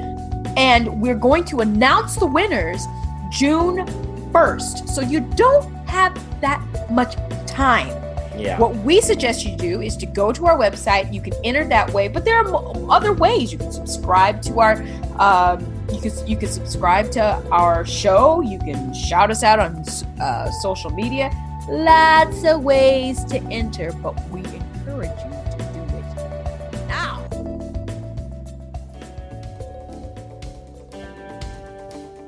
And 0.57 1.01
we're 1.01 1.15
going 1.15 1.43
to 1.45 1.59
announce 1.59 2.15
the 2.15 2.25
winners 2.25 2.85
June 3.31 3.85
1st. 4.31 4.89
So 4.89 5.01
you 5.01 5.19
don't 5.21 5.71
have 5.87 6.15
that 6.41 6.61
much 6.89 7.15
time. 7.47 8.06
Yeah. 8.37 8.59
What 8.59 8.75
we 8.77 9.01
suggest 9.01 9.45
you 9.45 9.55
do 9.55 9.81
is 9.81 9.97
to 9.97 10.05
go 10.05 10.31
to 10.31 10.45
our 10.45 10.57
website. 10.57 11.13
You 11.13 11.21
can 11.21 11.33
enter 11.43 11.65
that 11.65 11.91
way, 11.91 12.07
but 12.07 12.25
there 12.25 12.37
are 12.39 12.73
other 12.89 13.13
ways. 13.13 13.51
You 13.51 13.57
can 13.57 13.71
subscribe 13.71 14.41
to 14.43 14.59
our, 14.59 14.83
um, 15.19 15.65
you 15.91 16.01
can 16.01 16.27
you 16.27 16.37
can 16.37 16.49
subscribe 16.49 17.11
to 17.11 17.23
our 17.51 17.85
show. 17.85 18.41
You 18.41 18.59
can 18.59 18.93
shout 18.93 19.31
us 19.31 19.43
out 19.43 19.59
on 19.59 19.83
uh, 20.21 20.51
social 20.61 20.91
media. 20.91 21.31
Lots 21.69 22.45
of 22.45 22.63
ways 22.63 23.23
to 23.25 23.39
enter, 23.51 23.91
but 23.91 24.15
we 24.29 24.39
encourage 24.39 25.09
you 25.09 25.31
to 25.51 25.57
do 25.73 25.81
it 25.97 26.87
now. 26.87 27.27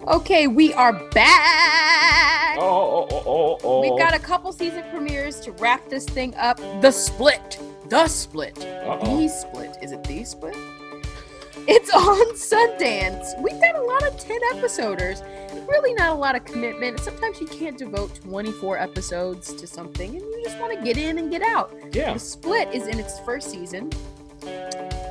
Okay, 0.08 0.48
we 0.48 0.74
are 0.74 0.94
back. 1.12 2.29
Oh, 2.62 3.08
oh, 3.10 3.10
oh, 3.12 3.24
oh, 3.26 3.58
oh. 3.64 3.82
We've 3.82 3.98
got 3.98 4.14
a 4.14 4.20
couple 4.20 4.52
season 4.52 4.84
premieres 4.92 5.40
to 5.42 5.52
wrap 5.54 5.88
this 5.90 6.06
thing 6.06 6.36
up. 6.36 6.58
The 6.82 6.92
Split. 6.92 7.60
The 7.88 8.08
Split. 8.08 8.58
Uh-oh. 8.66 9.22
The 9.22 9.28
Split. 9.30 9.78
Is 9.82 9.92
it 9.94 10.04
The 10.04 10.24
Split? 10.26 10.56
It's 11.68 11.90
on 11.94 12.34
Sundance. 12.36 13.40
We've 13.42 13.60
got 13.62 13.76
a 13.76 13.82
lot 13.82 14.04
of 14.08 14.18
10 14.20 14.40
episoders. 14.56 15.22
Really 15.70 15.94
not 15.94 16.10
a 16.10 16.16
lot 16.16 16.36
of 16.36 16.44
commitment. 16.46 17.00
Sometimes 17.00 17.40
you 17.40 17.48
can't 17.48 17.78
devote 17.78 18.16
24 18.16 18.78
episodes 18.80 19.54
to 19.54 19.68
something 19.68 20.10
and 20.10 20.20
you 20.22 20.42
just 20.44 20.60
want 20.60 20.78
to 20.78 20.84
get 20.84 20.98
in 20.98 21.18
and 21.20 21.30
get 21.32 21.42
out. 21.44 21.74
Yeah. 21.92 22.14
The 22.14 22.20
Split 22.20 22.74
is 22.74 22.88
in 22.88 23.00
its 23.00 23.20
first 23.20 23.52
season 23.52 23.92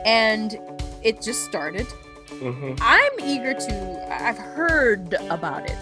and 0.04 0.58
it 1.02 1.22
just 1.22 1.44
started. 1.44 1.86
hmm 2.28 2.74
I'm 2.80 3.12
eager 3.22 3.54
to. 3.54 4.22
I've 4.22 4.38
heard 4.38 5.14
about 5.30 5.68
it, 5.70 5.78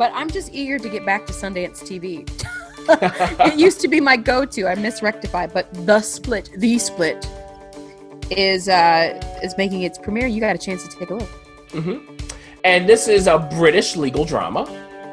but 0.00 0.10
I'm 0.14 0.30
just 0.30 0.54
eager 0.54 0.78
to 0.78 0.88
get 0.88 1.04
back 1.04 1.26
to 1.26 1.32
Sundance 1.34 1.82
TV. 1.82 2.26
it 3.46 3.58
used 3.58 3.82
to 3.82 3.88
be 3.88 4.00
my 4.00 4.16
go-to. 4.16 4.66
I 4.66 4.74
miss 4.74 5.02
Rectify, 5.02 5.48
but 5.48 5.66
the 5.84 6.00
split, 6.00 6.48
the 6.56 6.78
split, 6.78 7.28
is 8.30 8.70
uh 8.70 9.20
is 9.42 9.54
making 9.58 9.82
its 9.82 9.98
premiere. 9.98 10.26
You 10.26 10.40
got 10.40 10.56
a 10.56 10.58
chance 10.58 10.82
to 10.88 10.98
take 10.98 11.10
a 11.10 11.16
look. 11.16 11.28
hmm 11.72 11.98
And 12.64 12.88
this 12.88 13.08
is 13.08 13.26
a 13.26 13.38
British 13.58 13.94
legal 13.94 14.24
drama. 14.24 14.64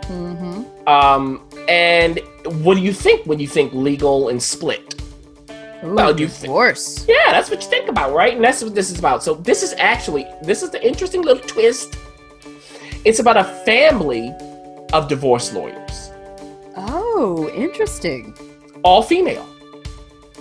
Mm-hmm. 0.04 0.88
Um, 0.88 1.44
and 1.68 2.22
what 2.64 2.76
do 2.76 2.82
you 2.82 2.94
think 2.94 3.26
when 3.26 3.40
you 3.40 3.48
think 3.58 3.74
legal 3.74 4.30
and 4.30 4.42
split? 4.42 4.96
Well, 5.84 6.14
do 6.14 6.24
you 6.24 6.30
divorce. 6.30 7.06
Yeah, 7.10 7.32
that's 7.34 7.50
what 7.50 7.62
you 7.62 7.70
think 7.70 7.90
about, 7.90 8.14
right? 8.14 8.34
And 8.34 8.44
that's 8.44 8.64
what 8.64 8.74
this 8.74 8.90
is 8.90 9.00
about. 9.00 9.22
So 9.22 9.34
this 9.34 9.64
is 9.64 9.74
actually 9.78 10.26
this 10.44 10.64
is 10.64 10.70
the 10.70 10.82
interesting 10.92 11.24
little 11.24 11.44
twist. 11.44 11.98
It's 13.04 13.20
about 13.20 13.36
a 13.36 13.44
family 13.66 14.34
of 14.94 15.08
divorce 15.08 15.54
lawyers, 15.54 16.12
Oh, 16.76 17.50
interesting. 17.54 18.36
all 18.84 19.02
female. 19.04 19.48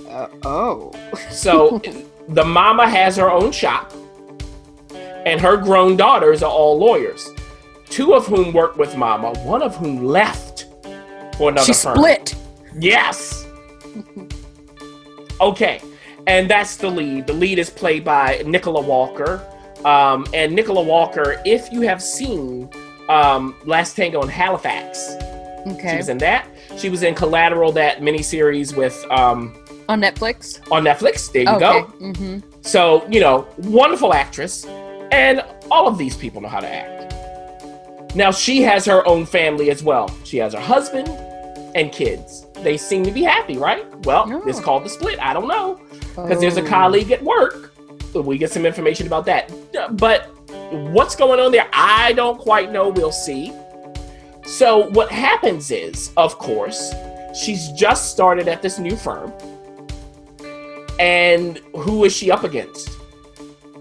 Uh, 0.09 0.29
oh. 0.45 0.93
So 1.31 1.81
the 2.29 2.45
mama 2.45 2.89
has 2.89 3.17
her 3.17 3.31
own 3.31 3.53
shop, 3.53 3.93
and 5.27 5.41
her 5.41 5.57
grown 5.57 5.97
daughters 5.97 6.43
are 6.43 6.51
all 6.51 6.79
lawyers. 6.79 7.29
Two 7.89 8.15
of 8.15 8.27
whom 8.27 8.53
work 8.53 8.77
with 8.77 8.97
mama, 8.97 9.33
one 9.45 9.63
of 9.63 9.77
whom 9.77 10.05
left 10.05 10.67
for 11.37 11.51
another 11.51 11.67
she 11.67 11.73
firm. 11.73 11.97
split. 11.97 12.35
Yes. 12.79 13.47
okay, 15.41 15.81
and 16.27 16.51
that's 16.51 16.77
the 16.77 16.89
lead. 16.91 17.27
The 17.27 17.33
lead 17.33 17.59
is 17.59 17.71
played 17.71 18.05
by 18.05 18.43
Nicola 18.47 18.81
Walker. 18.81 19.43
Um, 19.85 20.27
and 20.35 20.53
Nicola 20.55 20.83
Walker, 20.83 21.41
if 21.45 21.71
you 21.73 21.83
have 21.83 22.03
seen 22.03 22.69
um, 23.09 23.55
Last 23.65 23.95
Tango 23.97 24.23
in 24.23 24.29
Halifax, 24.29 25.15
Okay. 25.67 25.91
she 25.93 25.97
was 25.97 26.09
in 26.09 26.19
that. 26.19 26.47
She 26.77 26.89
was 26.91 27.03
in 27.03 27.15
Collateral, 27.15 27.73
that 27.73 28.01
miniseries 28.01 28.77
with 28.77 29.05
um, 29.11 29.55
On 29.89 30.01
Netflix. 30.01 30.61
on 30.71 30.85
Netflix. 30.85 31.33
There 31.33 31.43
you 31.43 31.49
okay. 31.49 31.59
go. 31.59 31.85
Mm-hmm. 32.01 32.39
So 32.63 33.07
you 33.09 33.21
know, 33.21 33.47
wonderful 33.59 34.13
actress, 34.15 34.65
and 35.13 35.43
all 35.71 35.87
of 35.89 35.99
these 35.99 36.17
people 36.17 36.41
know 36.41 36.49
how 36.49 36.61
to 36.61 36.69
act. 36.69 36.95
Now 38.15 38.31
she 38.31 38.63
has 38.63 38.85
her 38.87 39.07
own 39.07 39.27
family 39.27 39.71
as 39.71 39.83
well. 39.83 40.09
She 40.25 40.39
has 40.39 40.55
her 40.55 40.61
husband 40.61 41.09
and 41.75 41.93
kids. 41.93 42.47
They 42.63 42.77
seem 42.79 43.05
to 43.05 43.11
be 43.11 43.23
happy, 43.23 43.59
right? 43.59 43.85
Well, 44.07 44.27
No. 44.27 44.43
it's 44.47 44.61
called 44.61 44.85
the 44.85 44.89
split. 44.89 45.19
I 45.21 45.33
don't 45.35 45.47
know 45.49 45.79
because 46.15 46.41
there's 46.41 46.57
a 46.57 46.63
Oh. 46.63 46.67
colleague 46.67 47.11
at 47.13 47.23
work. 47.23 47.73
We 48.15 48.39
get 48.39 48.51
some 48.51 48.65
information 48.65 49.07
about 49.07 49.27
that. 49.27 49.53
But 49.99 50.31
what's 50.93 51.17
going 51.17 51.41
on 51.41 51.53
there? 51.53 51.69
I 51.73 52.13
don't 52.13 52.39
quite 52.39 52.71
know. 52.73 52.89
We'll 52.89 53.13
see. 53.13 53.53
So 54.45 54.89
what 54.91 55.11
happens 55.11 55.71
is, 55.71 56.13
of 56.17 56.39
course, 56.39 56.93
she's 57.35 57.69
just 57.73 58.11
started 58.13 58.49
at 58.49 58.63
this 58.63 58.79
new 58.79 58.97
firm. 58.97 59.33
And 60.99 61.59
who 61.77 62.05
is 62.05 62.13
she 62.15 62.31
up 62.31 62.45
against? 62.45 62.89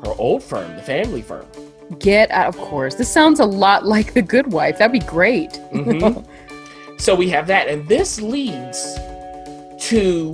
Her 0.03 0.13
old 0.17 0.43
firm, 0.43 0.75
the 0.75 0.81
family 0.81 1.21
firm. 1.21 1.45
Get 1.99 2.29
out, 2.31 2.47
of 2.47 2.58
course. 2.58 2.95
This 2.95 3.12
sounds 3.12 3.39
a 3.39 3.45
lot 3.45 3.86
like 3.86 4.13
The 4.13 4.21
Good 4.21 4.51
Wife. 4.51 4.79
That'd 4.79 4.91
be 4.91 4.99
great. 5.08 5.51
Mhm. 5.71 6.25
so 6.99 7.15
we 7.15 7.29
have 7.29 7.47
that, 7.47 7.67
and 7.67 7.88
this 7.88 8.19
leads 8.21 8.95
to 9.88 10.34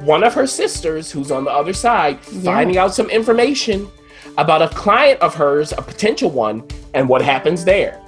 one 0.00 0.24
of 0.24 0.34
her 0.34 0.46
sisters, 0.46 1.10
who's 1.10 1.30
on 1.30 1.44
the 1.44 1.50
other 1.50 1.72
side, 1.72 2.18
Yeah. 2.32 2.52
finding 2.52 2.76
out 2.78 2.94
some 2.94 3.08
information 3.10 3.88
about 4.38 4.62
a 4.62 4.68
client 4.68 5.20
of 5.20 5.34
hers, 5.34 5.72
a 5.72 5.82
potential 5.82 6.30
one, 6.30 6.62
and 6.94 7.08
what 7.08 7.22
happens 7.22 7.64
there. 7.64 8.00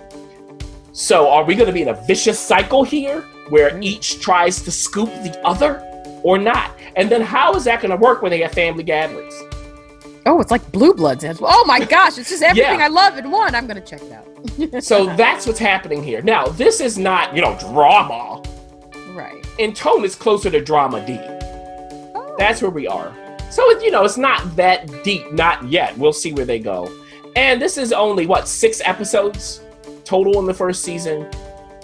So, 0.92 1.30
are 1.30 1.44
we 1.44 1.54
going 1.54 1.66
to 1.68 1.72
be 1.72 1.82
in 1.82 1.88
a 1.88 1.94
vicious 2.06 2.38
cycle 2.38 2.82
here 2.84 3.20
where 3.50 3.70
Mm. 3.70 3.84
each 3.84 4.20
tries 4.20 4.60
to 4.62 4.70
scoop 4.70 5.08
the 5.22 5.38
other 5.44 5.80
or 6.24 6.38
not? 6.38 6.72
And 6.96 7.08
then, 7.08 7.20
how 7.22 7.54
is 7.54 7.64
that 7.64 7.80
going 7.80 7.90
to 7.92 7.96
work 7.96 8.20
when 8.22 8.30
they 8.30 8.40
have 8.40 8.52
family 8.52 8.82
gatherings? 8.82 9.34
Oh, 10.26 10.40
it's 10.40 10.50
like 10.50 10.70
Blue 10.72 10.92
Bloods. 10.92 11.24
as 11.24 11.40
well. 11.40 11.50
Oh 11.54 11.64
my 11.66 11.82
gosh, 11.84 12.18
it's 12.18 12.28
just 12.28 12.42
everything 12.50 12.80
Yeah. 12.80 12.84
I 12.84 12.88
love 12.88 13.16
in 13.16 13.30
one. 13.30 13.54
I'm 13.54 13.66
gonna 13.66 13.80
check 13.80 14.02
it 14.02 14.12
out. 14.12 14.24
So, 14.82 15.06
that's 15.16 15.46
what's 15.46 15.58
happening 15.58 16.02
here. 16.02 16.20
Now, 16.22 16.46
this 16.48 16.80
is 16.80 16.98
not, 16.98 17.34
you 17.34 17.40
know, 17.42 17.56
drama. 17.58 18.42
right. 19.14 19.44
In 19.58 19.72
tone, 19.72 20.04
it's 20.04 20.14
closer 20.14 20.50
to 20.50 20.60
dramedy. 20.60 21.18
Oh. 22.14 22.34
That's 22.38 22.60
where 22.60 22.70
we 22.70 22.86
are. 22.86 23.12
So, 23.50 23.68
it- 23.70 23.82
you 23.82 23.90
know, 23.90 24.04
it's 24.04 24.18
not 24.18 24.56
that 24.56 25.02
deep, 25.04 25.32
not 25.32 25.62
yet. 25.68 25.96
We'll 25.98 26.12
see 26.12 26.32
where 26.32 26.44
they 26.44 26.58
go. 26.58 26.90
And 27.36 27.60
this 27.62 27.78
is 27.78 27.92
only, 27.92 28.26
what, 28.26 28.48
six 28.48 28.80
episodes 28.84 29.60
total 30.04 30.38
in 30.40 30.46
the 30.46 30.54
first 30.54 30.82
season? 30.82 31.26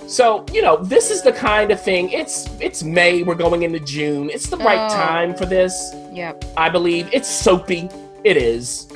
So, 0.07 0.45
you 0.53 0.61
know, 0.61 0.77
this 0.77 1.11
is 1.11 1.23
the 1.23 1.33
kind 1.33 1.71
of 1.71 1.81
thing. 1.81 2.11
It's 2.11 2.47
it's 2.61 2.83
May, 2.83 3.23
we're 3.23 3.35
going 3.35 3.63
into 3.63 3.81
June. 3.81 4.29
It's 4.31 4.49
the 4.49 4.59
right 4.59 4.91
Oh. 4.91 4.95
time 4.95 5.35
for 5.35 5.47
this, 5.47 5.95
Yep. 6.13 6.45
I 6.59 6.69
believe. 6.69 7.09
It's 7.13 7.29
soapy. 7.29 7.89
It 8.23 8.37
is. 8.37 8.87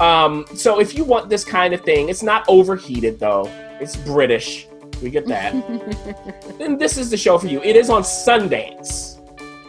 Um, 0.00 0.44
so 0.54 0.78
if 0.80 0.94
you 0.96 1.02
want 1.04 1.28
this 1.28 1.44
kind 1.44 1.74
of 1.74 1.80
thing, 1.82 2.08
it's 2.08 2.22
not 2.22 2.44
overheated 2.48 3.18
though. 3.18 3.48
It's 3.80 3.96
British. 3.96 4.68
We 5.02 5.10
get 5.10 5.26
that. 5.26 5.52
then 6.58 6.78
this 6.78 6.96
is 6.96 7.10
the 7.10 7.16
show 7.16 7.38
for 7.38 7.48
you. 7.48 7.60
It 7.62 7.74
is 7.74 7.90
on 7.90 8.02
Sundance. 8.02 9.18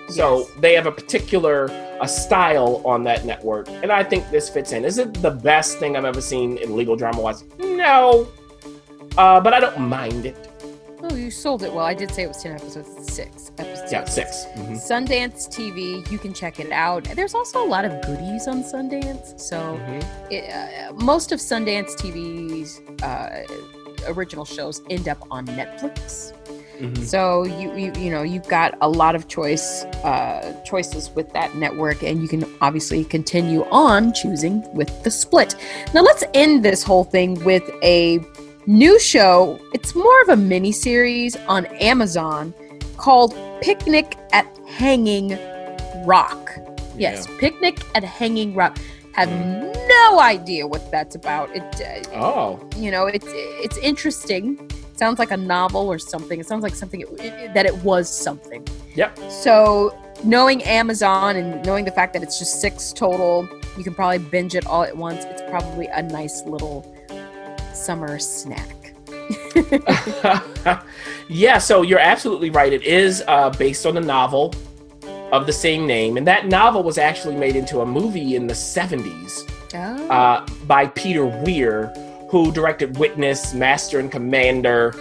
So 0.10 0.40
Yes. 0.40 0.48
they 0.60 0.74
have 0.74 0.86
a 0.86 0.92
particular 0.92 1.68
a 2.04 2.08
style 2.08 2.82
on 2.86 3.04
that 3.06 3.24
network, 3.26 3.70
and 3.70 3.92
I 3.92 4.04
think 4.04 4.30
this 4.30 4.50
fits 4.50 4.74
in. 4.74 4.84
Is 4.84 4.98
it 4.98 5.14
the 5.22 5.32
best 5.32 5.80
thing 5.80 5.96
I've 5.96 6.04
ever 6.06 6.22
seen 6.22 6.58
in 6.58 6.76
legal 6.76 6.96
drama 6.98 7.22
wise? 7.22 7.46
No, 7.60 8.28
uh, 9.18 9.40
but 9.40 9.54
I 9.54 9.60
don't 9.62 9.80
mind 9.80 10.26
it. 10.26 10.38
oh, 11.06 11.16
you 11.16 11.30
sold 11.32 11.64
it 11.64 11.74
well. 11.74 11.86
I 11.86 11.94
did 11.94 12.12
say 12.12 12.24
it 12.24 12.28
was 12.28 12.42
ten 12.44 12.54
episodes. 12.54 12.90
Six 13.14 13.52
episodes. 13.58 13.92
Yeah, 13.92 14.06
6 14.06 14.46
Mhm. 14.56 14.78
Sundance 14.90 15.48
TV. 15.50 16.10
You 16.12 16.18
can 16.18 16.34
check 16.34 16.60
it 16.62 16.72
out. 16.72 17.04
There's 17.16 17.34
also 17.36 17.62
a 17.64 17.70
lot 17.76 17.84
of 17.86 17.92
goodies 18.06 18.48
on 18.48 18.64
Sundance. 18.64 19.38
So 19.40 19.58
Mhm. 19.58 20.04
it, 20.30 20.44
uh, 20.54 20.94
most 20.94 21.32
of 21.34 21.40
Sundance 21.40 21.96
TV's 21.98 22.80
uh, 23.02 23.44
original 24.08 24.46
shows 24.46 24.82
end 24.90 25.08
up 25.10 25.20
on 25.30 25.46
Netflix. 25.48 26.32
Mhm. 26.80 27.04
So 27.06 27.44
you, 27.44 27.74
you 27.76 27.92
you 28.00 28.10
know 28.12 28.24
you've 28.24 28.48
got 28.48 28.76
a 28.82 28.90
lot 28.90 29.14
of 29.16 29.28
choice 29.28 29.84
uh, 30.04 30.54
choices 30.66 31.12
with 31.16 31.32
that 31.34 31.56
network, 31.56 32.02
and 32.04 32.22
you 32.22 32.28
can 32.28 32.44
obviously 32.62 33.04
continue 33.04 33.64
on 33.72 34.12
choosing 34.14 34.64
with 34.74 34.90
the 35.04 35.12
split. 35.12 35.56
Now 35.94 36.02
let's 36.02 36.24
end 36.34 36.64
this 36.66 36.84
whole 36.84 37.04
thing 37.04 37.44
with 37.46 37.64
a 37.84 38.20
new 38.66 39.00
show. 39.00 39.60
It's 39.74 39.94
more 39.94 40.22
of 40.24 40.30
a 40.30 40.38
mini 40.38 40.72
series 40.72 41.36
on 41.48 41.66
Amazon 41.80 42.54
called 42.98 43.36
Picnic 43.62 44.18
at 44.32 44.48
Hanging 44.68 45.38
Rock. 46.06 46.52
Yes, 46.98 47.28
Picnic 47.40 47.80
at 47.96 48.04
Hanging 48.04 48.56
Rock. 48.56 48.78
Have 49.14 49.30
no 49.88 50.20
idea 50.20 50.66
what 50.66 50.90
that's 50.92 51.16
about. 51.16 51.50
It 51.56 51.64
uh, 52.16 52.20
Oh. 52.20 52.60
you 52.78 52.90
know 52.90 53.06
it's 53.06 53.28
it's 53.66 53.78
interesting 53.78 54.58
sounds 55.04 55.20
like 55.20 55.32
a 55.32 55.38
novel 55.38 55.88
or 55.94 56.00
something. 56.00 56.40
It 56.40 56.48
sounds 56.48 56.64
like 56.64 56.76
something 56.76 57.02
it, 57.02 57.10
it- 57.20 57.54
that 57.54 57.66
it 57.66 57.76
was 57.90 58.06
something. 58.10 58.66
Yep. 58.96 59.20
so 59.46 59.98
knowing 60.24 60.64
amazon 60.64 61.36
and 61.36 61.48
knowing 61.66 61.84
the 61.84 61.92
fact 62.00 62.14
that 62.14 62.22
it's 62.22 62.38
just 62.38 62.62
six 62.62 62.94
total 62.94 63.50
you 63.78 63.84
can 63.84 63.94
probably 63.96 64.20
binge 64.20 64.54
it 64.56 64.66
all 64.68 64.84
at 64.84 64.96
once. 64.96 65.26
It's 65.26 65.42
probably 65.50 65.88
a 65.88 66.04
nice 66.04 66.44
little 66.44 66.78
summer 67.74 68.20
snack. 68.20 68.94
Yeah, 71.30 71.58
so 71.58 71.82
you're 71.82 72.00
absolutely 72.14 72.50
right. 72.50 72.72
It 72.74 72.84
is 72.84 73.24
uh, 73.28 73.50
based 73.52 73.86
on 73.86 73.98
a 73.98 74.02
novel 74.02 74.54
of 75.32 75.46
the 75.48 75.54
same 75.54 75.88
name, 75.88 76.18
and 76.18 76.28
that 76.28 76.48
novel 76.48 76.84
was 76.84 76.98
actually 76.98 77.36
made 77.36 77.56
into 77.56 77.80
a 77.82 77.86
movie 77.86 78.36
in 78.36 78.46
the 78.46 78.54
70s 78.54 79.50
oh, 79.74 80.08
uh, 80.10 80.46
by 80.68 80.88
Peter 80.88 81.26
Weir, 81.26 81.92
who 82.34 82.52
directed 82.52 82.98
Witness, 82.98 83.54
Master 83.54 84.00
and 84.00 84.12
Commander, 84.12 84.92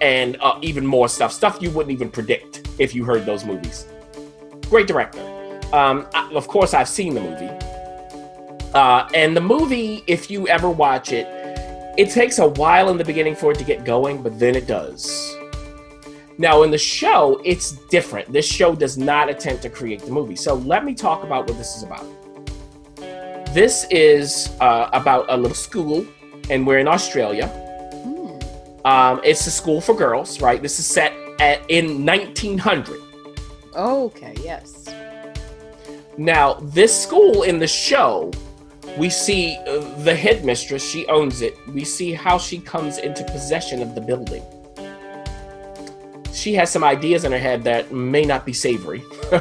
and 0.00 0.36
uh, 0.40 0.58
even 0.60 0.84
more 0.84 1.08
stuff. 1.08 1.32
Stuff 1.32 1.58
you 1.60 1.70
wouldn't 1.70 1.92
even 1.92 2.10
predict 2.10 2.66
if 2.80 2.96
you 2.96 3.04
heard 3.04 3.24
those 3.24 3.44
movies. 3.44 3.86
Great 4.62 4.88
director. 4.88 5.20
Um, 5.72 6.08
I- 6.12 6.28
of 6.34 6.48
course, 6.48 6.74
I've 6.74 6.88
seen 6.88 7.14
the 7.14 7.20
movie. 7.20 7.46
Uh, 8.74 9.08
and 9.14 9.36
the 9.36 9.40
movie, 9.40 10.02
if 10.08 10.32
you 10.32 10.48
ever 10.48 10.68
watch 10.68 11.12
it, 11.12 11.28
it 11.96 12.10
takes 12.10 12.40
a 12.40 12.48
while 12.48 12.88
in 12.90 12.96
the 12.96 13.04
beginning 13.04 13.36
for 13.36 13.52
it 13.52 13.58
to 13.58 13.64
get 13.64 13.84
going, 13.84 14.20
but 14.20 14.36
then 14.40 14.56
it 14.56 14.66
does. 14.66 15.36
Now, 16.38 16.64
in 16.64 16.72
the 16.72 16.78
show, 16.78 17.40
it's 17.44 17.70
different. 17.86 18.32
This 18.32 18.48
show 18.48 18.74
does 18.74 18.98
not 18.98 19.28
attempt 19.28 19.62
to 19.62 19.70
create 19.70 20.00
the 20.00 20.10
movie. 20.10 20.34
So, 20.34 20.54
let 20.54 20.84
me 20.84 20.92
talk 20.92 21.22
about 21.22 21.46
what 21.46 21.56
this 21.56 21.76
is 21.76 21.84
about. 21.84 22.04
This 23.54 23.86
is 23.92 24.50
uh, 24.60 24.90
about 24.92 25.26
a 25.28 25.36
little 25.36 25.54
school, 25.54 26.04
and 26.50 26.66
we're 26.66 26.78
in 26.78 26.88
Australia. 26.88 27.48
hmm. 28.04 28.86
Um, 28.86 29.20
it's 29.24 29.46
a 29.46 29.50
school 29.50 29.80
for 29.80 29.94
girls, 29.94 30.40
right? 30.40 30.60
This 30.62 30.78
is 30.78 30.86
set 30.86 31.12
at, 31.40 31.60
in 31.68 32.04
1900. 32.04 33.00
okay 33.76 34.34
yes 34.42 34.88
Now, 36.16 36.54
this 36.54 36.92
school 37.00 37.44
in 37.44 37.58
the 37.58 37.68
show, 37.68 38.32
we 38.96 39.08
see 39.10 39.56
uh, 39.66 39.78
the 40.02 40.14
headmistress, 40.14 40.82
she 40.82 41.06
owns 41.06 41.42
it. 41.42 41.54
We 41.68 41.84
see 41.84 42.12
how 42.12 42.38
she 42.38 42.58
comes 42.58 42.98
into 42.98 43.22
possession 43.24 43.82
of 43.82 43.94
the 43.94 44.00
building. 44.00 44.42
She 46.32 46.54
has 46.54 46.70
some 46.70 46.84
ideas 46.84 47.24
in 47.24 47.32
her 47.32 47.38
head 47.38 47.62
that 47.64 47.92
may 47.92 48.24
not 48.24 48.44
be 48.46 48.52
savory. 48.52 49.02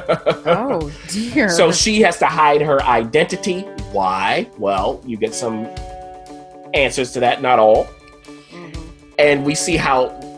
oh 0.45 0.91
dear 1.09 1.49
So 1.49 1.71
she 1.71 2.01
has 2.01 2.17
to 2.19 2.25
hide 2.25 2.61
her 2.61 2.81
identity. 2.83 3.61
Why? 3.91 4.49
Well, 4.57 5.01
you 5.05 5.15
get 5.17 5.33
some 5.33 5.67
answers 6.77 7.11
to 7.13 7.19
that, 7.21 7.41
not 7.41 7.59
all. 7.59 7.87
Mhm. 8.51 8.77
and 9.19 9.45
we 9.45 9.55
see 9.55 9.75
how 9.77 9.97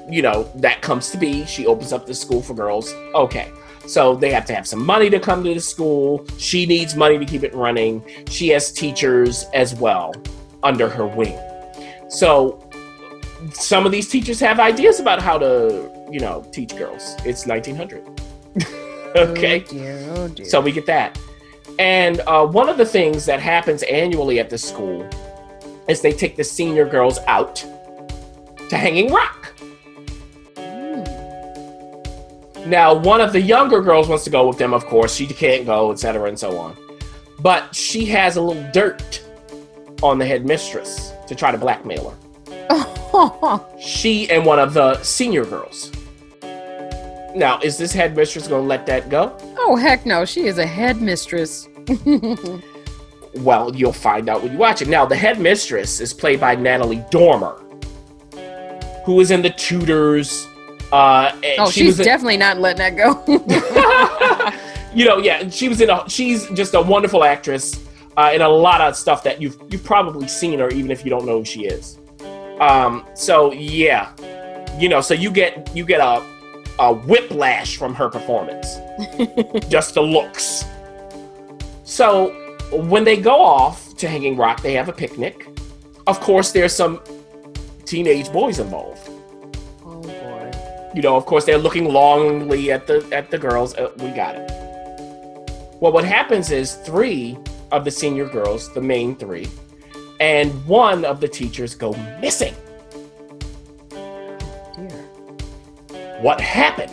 you 0.09 0.21
know 0.21 0.49
that 0.55 0.81
comes 0.81 1.11
to 1.11 1.17
be. 1.17 1.45
She 1.45 1.67
opens 1.67 1.91
up 1.93 2.05
the 2.07 2.13
school 2.13 2.41
for 2.41 2.53
girls. 2.53 2.93
Okay 3.13 3.49
so 3.89 4.15
they 4.15 4.29
have 4.31 4.45
to 4.45 4.53
have 4.53 4.67
some 4.67 4.85
money 4.85 5.09
to 5.09 5.19
come 5.19 5.43
to 5.43 5.51
the 5.51 5.59
school. 5.59 6.23
She 6.37 6.67
needs 6.67 6.95
money 6.95 7.17
to 7.17 7.25
keep 7.25 7.43
it 7.43 7.53
running. 7.55 8.03
She 8.29 8.49
has 8.49 8.71
teachers 8.71 9.47
as 9.55 9.73
well 9.73 10.13
under 10.61 10.87
her 10.87 11.07
wing. 11.07 11.39
So 12.07 12.63
some 13.51 13.87
of 13.87 13.91
these 13.91 14.07
teachers 14.07 14.39
have 14.41 14.59
ideas 14.59 14.99
about 14.99 15.21
how 15.21 15.39
to 15.39 15.89
you 16.11 16.19
know 16.19 16.45
teach 16.51 16.75
girls. 16.77 17.15
It's 17.25 17.47
1900 17.47 18.03
okay? 19.15 19.63
Oh 19.65 19.71
dear. 19.71 20.05
Oh 20.15 20.27
dear. 20.27 20.45
So 20.45 20.61
we 20.61 20.71
get 20.71 20.85
that. 20.85 21.17
And 21.79 22.21
uh, 22.27 22.45
one 22.45 22.69
of 22.69 22.77
the 22.77 22.85
things 22.85 23.25
that 23.25 23.39
happens 23.39 23.81
annually 23.83 24.39
at 24.39 24.51
the 24.51 24.57
school 24.57 25.07
is 25.89 26.01
they 26.01 26.11
take 26.13 26.35
the 26.35 26.43
senior 26.43 26.85
girls 26.85 27.19
out 27.27 27.55
to 28.69 28.77
Hanging 28.77 29.11
Rock. 29.11 29.53
Now, 32.65 32.93
one 32.93 33.19
of 33.19 33.33
the 33.33 33.41
younger 33.41 33.81
girls 33.81 34.07
wants 34.07 34.23
to 34.25 34.29
go 34.29 34.47
with 34.47 34.57
them, 34.57 34.73
of 34.73 34.85
course. 34.85 35.15
She 35.15 35.25
can't 35.25 35.65
go, 35.65 35.91
etc., 35.91 36.27
and 36.27 36.37
so 36.37 36.57
on. 36.57 36.77
But 37.39 37.73
she 37.73 38.05
has 38.07 38.35
a 38.35 38.41
little 38.41 38.69
dirt 38.71 39.23
on 40.03 40.19
the 40.19 40.25
headmistress 40.25 41.13
to 41.27 41.35
try 41.35 41.51
to 41.51 41.57
blackmail 41.57 42.11
her. 42.11 42.17
She 43.81 44.29
and 44.29 44.45
one 44.45 44.59
of 44.59 44.73
the 44.73 45.01
senior 45.01 45.43
girls. 45.43 45.91
Now, 47.35 47.59
is 47.61 47.77
this 47.77 47.91
headmistress 47.91 48.47
going 48.47 48.61
to 48.61 48.67
let 48.67 48.85
that 48.85 49.09
go? 49.09 49.35
oh 49.69 49.75
heck 49.75 50.03
no 50.03 50.25
she 50.25 50.47
is 50.47 50.57
a 50.57 50.65
headmistress 50.65 51.67
Well, 53.35 53.75
you'll 53.75 53.93
find 53.93 54.29
out 54.29 54.41
when 54.43 54.51
you 54.53 54.57
watch 54.57 54.81
it. 54.81 54.87
Now, 54.87 55.05
the 55.05 55.15
headmistress 55.15 55.99
is 55.99 56.13
played 56.13 56.39
by 56.39 56.55
Natalie 56.55 57.03
Dormer, 57.11 57.61
who 59.05 59.19
is 59.19 59.31
in 59.31 59.41
The 59.41 59.51
Tudors. 59.51 60.47
Uh, 60.91 61.31
oh 61.59 61.69
she 61.69 61.81
she's 61.81 61.87
was 61.87 61.99
in- 61.99 62.05
definitely 62.05 62.37
not 62.37 62.57
letting 62.57 62.79
that 62.79 62.97
go 62.97 63.23
you 64.93 65.05
know, 65.05 65.17
yeah, 65.17 65.47
she 65.49 65.69
was 65.69 65.81
in 65.81 65.89
a. 65.89 66.07
She's 66.09 66.47
just 66.51 66.73
a 66.73 66.81
wonderful 66.81 67.23
actress 67.23 67.79
uh, 68.17 68.31
in 68.33 68.41
a 68.41 68.49
lot 68.49 68.81
of 68.81 68.95
stuff 68.95 69.23
that 69.23 69.41
you've 69.41 69.57
you've 69.69 69.83
probably 69.83 70.27
seen 70.27 70.59
her, 70.59 70.69
even 70.69 70.91
if 70.91 71.03
you 71.03 71.09
don't 71.09 71.25
know 71.25 71.39
who 71.39 71.45
she 71.45 71.65
is. 71.65 71.99
Um, 72.59 73.05
so 73.13 73.53
yeah, 73.53 74.11
you 74.79 74.89
know, 74.89 75.01
so 75.01 75.13
you 75.13 75.31
get 75.31 75.75
you 75.75 75.85
get 75.85 76.01
a 76.01 76.23
a 76.79 76.93
whiplash 76.93 77.77
from 77.77 77.93
her 77.93 78.09
performance, 78.09 78.77
just 79.69 79.93
the 79.93 80.01
looks. 80.01 80.65
So 81.83 82.38
when 82.71 83.03
they 83.03 83.17
go 83.17 83.41
off 83.41 83.95
to 83.97 84.07
Hanging 84.07 84.37
Rock, 84.37 84.61
they 84.61 84.73
have 84.73 84.89
a 84.89 84.93
picnic. 84.93 85.47
Of 86.07 86.19
course, 86.19 86.51
there's 86.51 86.73
some 86.73 87.01
teenage 87.85 88.31
boys 88.31 88.59
involved 88.59 89.09
oh 89.83 90.01
boy 90.01 90.51
you 90.93 91.01
know, 91.03 91.15
of 91.15 91.25
course, 91.25 91.45
they're 91.45 91.57
looking 91.57 91.85
longingly 91.85 92.71
at 92.71 92.87
the 92.87 93.07
at 93.11 93.29
the 93.29 93.37
girls. 93.37 93.75
Uh, 93.75 93.91
we 93.97 94.09
got 94.09 94.35
it. 94.35 94.49
Well, 95.79 95.91
what 95.91 96.03
happens 96.03 96.51
is 96.51 96.75
three 96.75 97.37
of 97.71 97.85
the 97.85 97.91
senior 97.91 98.27
girls, 98.27 98.73
the 98.73 98.81
main 98.81 99.15
three, 99.15 99.47
and 100.19 100.51
one 100.65 101.05
of 101.05 101.21
the 101.21 101.27
teachers 101.27 101.75
go 101.75 101.93
missing. 102.19 102.55
Dear. 103.89 104.89
What 106.21 106.41
happened. 106.41 106.91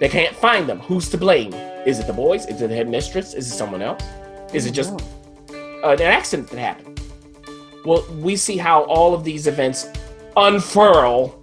They 0.00 0.08
can't 0.08 0.34
find 0.34 0.68
them. 0.68 0.80
Who's 0.80 1.08
to 1.10 1.18
blame? 1.18 1.52
Is 1.86 2.00
it 2.00 2.06
the 2.06 2.12
boys? 2.12 2.46
Is 2.46 2.60
it 2.62 2.68
the 2.68 2.74
headmistress? 2.74 3.34
Is 3.34 3.50
it 3.50 3.54
someone 3.54 3.82
else? 3.82 4.02
Is 4.52 4.66
it 4.66 4.72
just 4.72 4.92
an 5.82 6.00
accident 6.02 6.48
that 6.50 6.58
happened? 6.58 7.00
Well, 7.84 8.04
we 8.20 8.36
see 8.36 8.56
how 8.56 8.84
all 8.84 9.14
of 9.14 9.22
these 9.24 9.46
events 9.46 9.86
unfurl, 10.36 11.38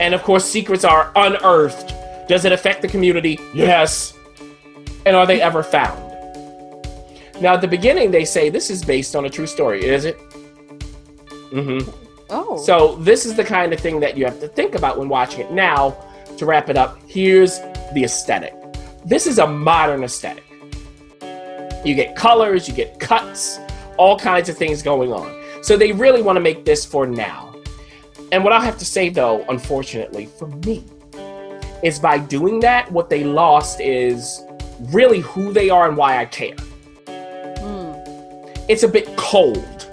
and 0.00 0.14
of 0.14 0.22
course, 0.22 0.44
secrets 0.44 0.84
are 0.84 1.12
unearthed. 1.16 1.94
Does 2.28 2.44
it 2.44 2.52
affect 2.52 2.82
the 2.82 2.88
community? 2.88 3.38
Yes. 3.52 4.14
And 5.04 5.14
are 5.14 5.26
they 5.26 5.42
ever 5.42 5.62
found? 5.62 6.00
Now, 7.40 7.54
at 7.54 7.60
the 7.60 7.68
beginning, 7.68 8.10
they 8.10 8.24
say 8.24 8.48
this 8.48 8.70
is 8.70 8.84
based 8.84 9.14
on 9.14 9.26
a 9.26 9.30
true 9.30 9.46
story. 9.46 9.84
Is 9.84 10.04
it? 10.04 10.18
Mm-hmm. 11.50 11.90
Oh. 12.30 12.56
So 12.56 12.96
this 12.96 13.26
is 13.26 13.34
the 13.34 13.44
kind 13.44 13.72
of 13.72 13.80
thing 13.80 14.00
that 14.00 14.16
you 14.16 14.24
have 14.24 14.40
to 14.40 14.48
think 14.48 14.74
about 14.74 14.98
when 14.98 15.08
watching 15.08 15.40
it. 15.40 15.52
Now, 15.52 15.96
to 16.38 16.46
wrap 16.46 16.70
it 16.70 16.76
up, 16.76 16.98
here's 17.06 17.58
the 17.92 18.04
aesthetic. 18.04 18.54
This 19.04 19.26
is 19.26 19.38
a 19.38 19.46
modern 19.46 20.02
aesthetic. 20.02 20.43
You 21.84 21.94
get 21.94 22.16
colors, 22.16 22.66
you 22.66 22.74
get 22.74 22.98
cuts, 22.98 23.58
all 23.98 24.18
kinds 24.18 24.48
of 24.48 24.56
things 24.56 24.82
going 24.82 25.12
on. 25.12 25.44
So 25.62 25.76
they 25.76 25.92
really 25.92 26.22
want 26.22 26.36
to 26.36 26.40
make 26.40 26.64
this 26.64 26.84
for 26.84 27.06
now. 27.06 27.54
And 28.32 28.42
what 28.42 28.52
I 28.52 28.64
have 28.64 28.78
to 28.78 28.84
say 28.84 29.10
though, 29.10 29.44
unfortunately 29.48 30.26
for 30.26 30.48
me, 30.48 30.84
is 31.82 31.98
by 31.98 32.18
doing 32.18 32.60
that, 32.60 32.90
what 32.90 33.10
they 33.10 33.24
lost 33.24 33.80
is 33.80 34.42
really 34.80 35.20
who 35.20 35.52
they 35.52 35.68
are 35.70 35.86
and 35.86 35.96
why 35.96 36.18
I 36.18 36.24
care. 36.24 36.56
Mm. 37.06 38.64
It's 38.68 38.82
a 38.82 38.88
bit 38.88 39.14
cold. 39.16 39.90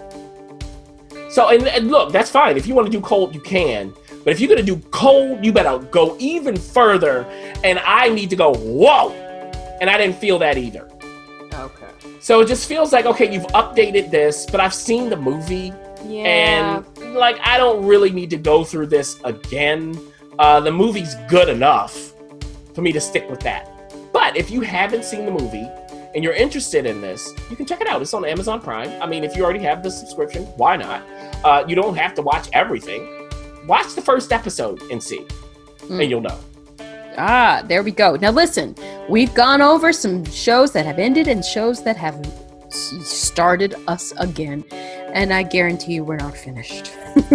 So, 1.29 1.49
and, 1.49 1.67
and 1.67 1.89
look, 1.89 2.11
that's 2.11 2.29
fine. 2.29 2.57
If 2.57 2.67
you 2.67 2.73
want 2.73 2.87
to 2.87 2.91
do 2.91 3.01
cold, 3.01 3.35
you 3.35 3.41
can. 3.41 3.93
But 4.23 4.31
if 4.31 4.39
you're 4.39 4.49
going 4.49 4.65
to 4.65 4.75
do 4.75 4.81
cold, 4.91 5.43
you 5.43 5.51
better 5.51 5.79
go 5.87 6.15
even 6.19 6.55
further. 6.55 7.25
And 7.63 7.79
I 7.79 8.09
need 8.09 8.29
to 8.29 8.35
go, 8.35 8.53
whoa. 8.53 9.11
And 9.81 9.89
I 9.89 9.97
didn't 9.97 10.17
feel 10.17 10.39
that 10.39 10.57
either. 10.57 10.89
Okay. 11.61 11.87
So 12.19 12.41
it 12.41 12.47
just 12.47 12.67
feels 12.67 12.91
like, 12.91 13.05
okay, 13.05 13.31
you've 13.31 13.47
updated 13.47 14.11
this, 14.11 14.45
but 14.51 14.59
I've 14.59 14.73
seen 14.73 15.09
the 15.09 15.17
movie. 15.17 15.71
Yeah. 16.05 16.83
And 17.03 17.13
like, 17.15 17.39
I 17.43 17.57
don't 17.57 17.85
really 17.85 18.09
need 18.11 18.29
to 18.31 18.37
go 18.37 18.63
through 18.63 18.87
this 18.87 19.19
again. 19.23 19.97
Uh, 20.39 20.59
the 20.59 20.71
movie's 20.71 21.15
good 21.29 21.49
enough 21.49 22.13
for 22.73 22.81
me 22.81 22.91
to 22.91 22.99
stick 23.01 23.29
with 23.29 23.39
that. 23.41 23.69
But 24.11 24.35
if 24.35 24.49
you 24.49 24.61
haven't 24.61 25.05
seen 25.05 25.25
the 25.25 25.31
movie 25.31 25.67
and 26.15 26.23
you're 26.23 26.33
interested 26.33 26.85
in 26.85 26.99
this, 27.01 27.31
you 27.49 27.55
can 27.55 27.65
check 27.65 27.81
it 27.81 27.87
out. 27.87 28.01
It's 28.01 28.13
on 28.13 28.25
Amazon 28.25 28.59
Prime. 28.61 28.89
I 29.01 29.05
mean, 29.05 29.23
if 29.23 29.35
you 29.35 29.43
already 29.43 29.59
have 29.63 29.83
the 29.83 29.91
subscription, 29.91 30.43
why 30.57 30.75
not? 30.77 31.03
Uh, 31.43 31.63
you 31.67 31.75
don't 31.75 31.95
have 31.95 32.13
to 32.15 32.21
watch 32.21 32.49
everything. 32.53 33.29
Watch 33.67 33.93
the 33.93 34.01
first 34.01 34.31
episode 34.31 34.81
and 34.91 35.01
see, 35.01 35.25
Mm. 35.87 36.01
and 36.01 36.09
you'll 36.09 36.21
know. 36.21 36.37
Ah, 37.17 37.63
there 37.67 37.83
we 37.83 37.91
go. 37.91 38.15
Now 38.15 38.31
listen, 38.31 38.75
we've 39.09 39.33
gone 39.33 39.61
over 39.61 39.91
some 39.91 40.23
shows 40.25 40.71
that 40.73 40.85
have 40.85 40.99
ended 40.99 41.27
and 41.27 41.43
shows 41.43 41.83
that 41.83 41.97
have 41.97 42.19
started 42.73 43.75
us 43.87 44.13
again. 44.17 44.63
And 45.13 45.33
I 45.33 45.43
guarantee 45.43 45.93
you 45.93 46.05
we're 46.05 46.15
not 46.15 46.37
finished. 46.37 46.93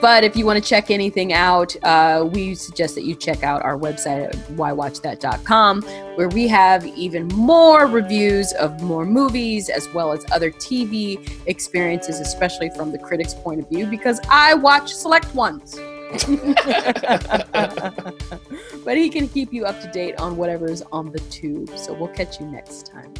but 0.00 0.22
if 0.22 0.36
you 0.36 0.46
want 0.46 0.62
to 0.62 0.68
check 0.68 0.90
anything 0.90 1.32
out, 1.32 1.74
uh, 1.82 2.28
we 2.32 2.54
suggest 2.54 2.94
that 2.94 3.04
you 3.04 3.16
check 3.16 3.42
out 3.42 3.62
our 3.62 3.76
website 3.76 4.26
at 4.26 4.34
whywatchthat.com, 4.50 5.82
where 6.14 6.28
we 6.28 6.46
have 6.46 6.86
even 6.86 7.26
more 7.28 7.86
reviews 7.86 8.52
of 8.52 8.80
more 8.82 9.04
movies 9.04 9.68
as 9.68 9.92
well 9.92 10.12
as 10.12 10.24
other 10.30 10.52
TV 10.52 11.28
experiences, 11.46 12.20
especially 12.20 12.70
from 12.70 12.92
the 12.92 12.98
critic's 12.98 13.34
point 13.34 13.60
of 13.60 13.68
view, 13.68 13.86
because 13.86 14.20
I 14.30 14.54
watch 14.54 14.92
select 14.92 15.34
ones. 15.34 15.80
but 18.84 18.96
he 18.96 19.08
can 19.08 19.28
keep 19.28 19.52
you 19.52 19.64
up 19.64 19.80
to 19.80 19.88
date 19.92 20.18
on 20.18 20.36
whatever 20.36 20.68
is 20.68 20.82
on 20.90 21.12
the 21.12 21.20
tube. 21.30 21.70
So 21.76 21.92
we'll 21.92 22.08
catch 22.08 22.40
you 22.40 22.46
next 22.46 22.86
time. 22.86 23.14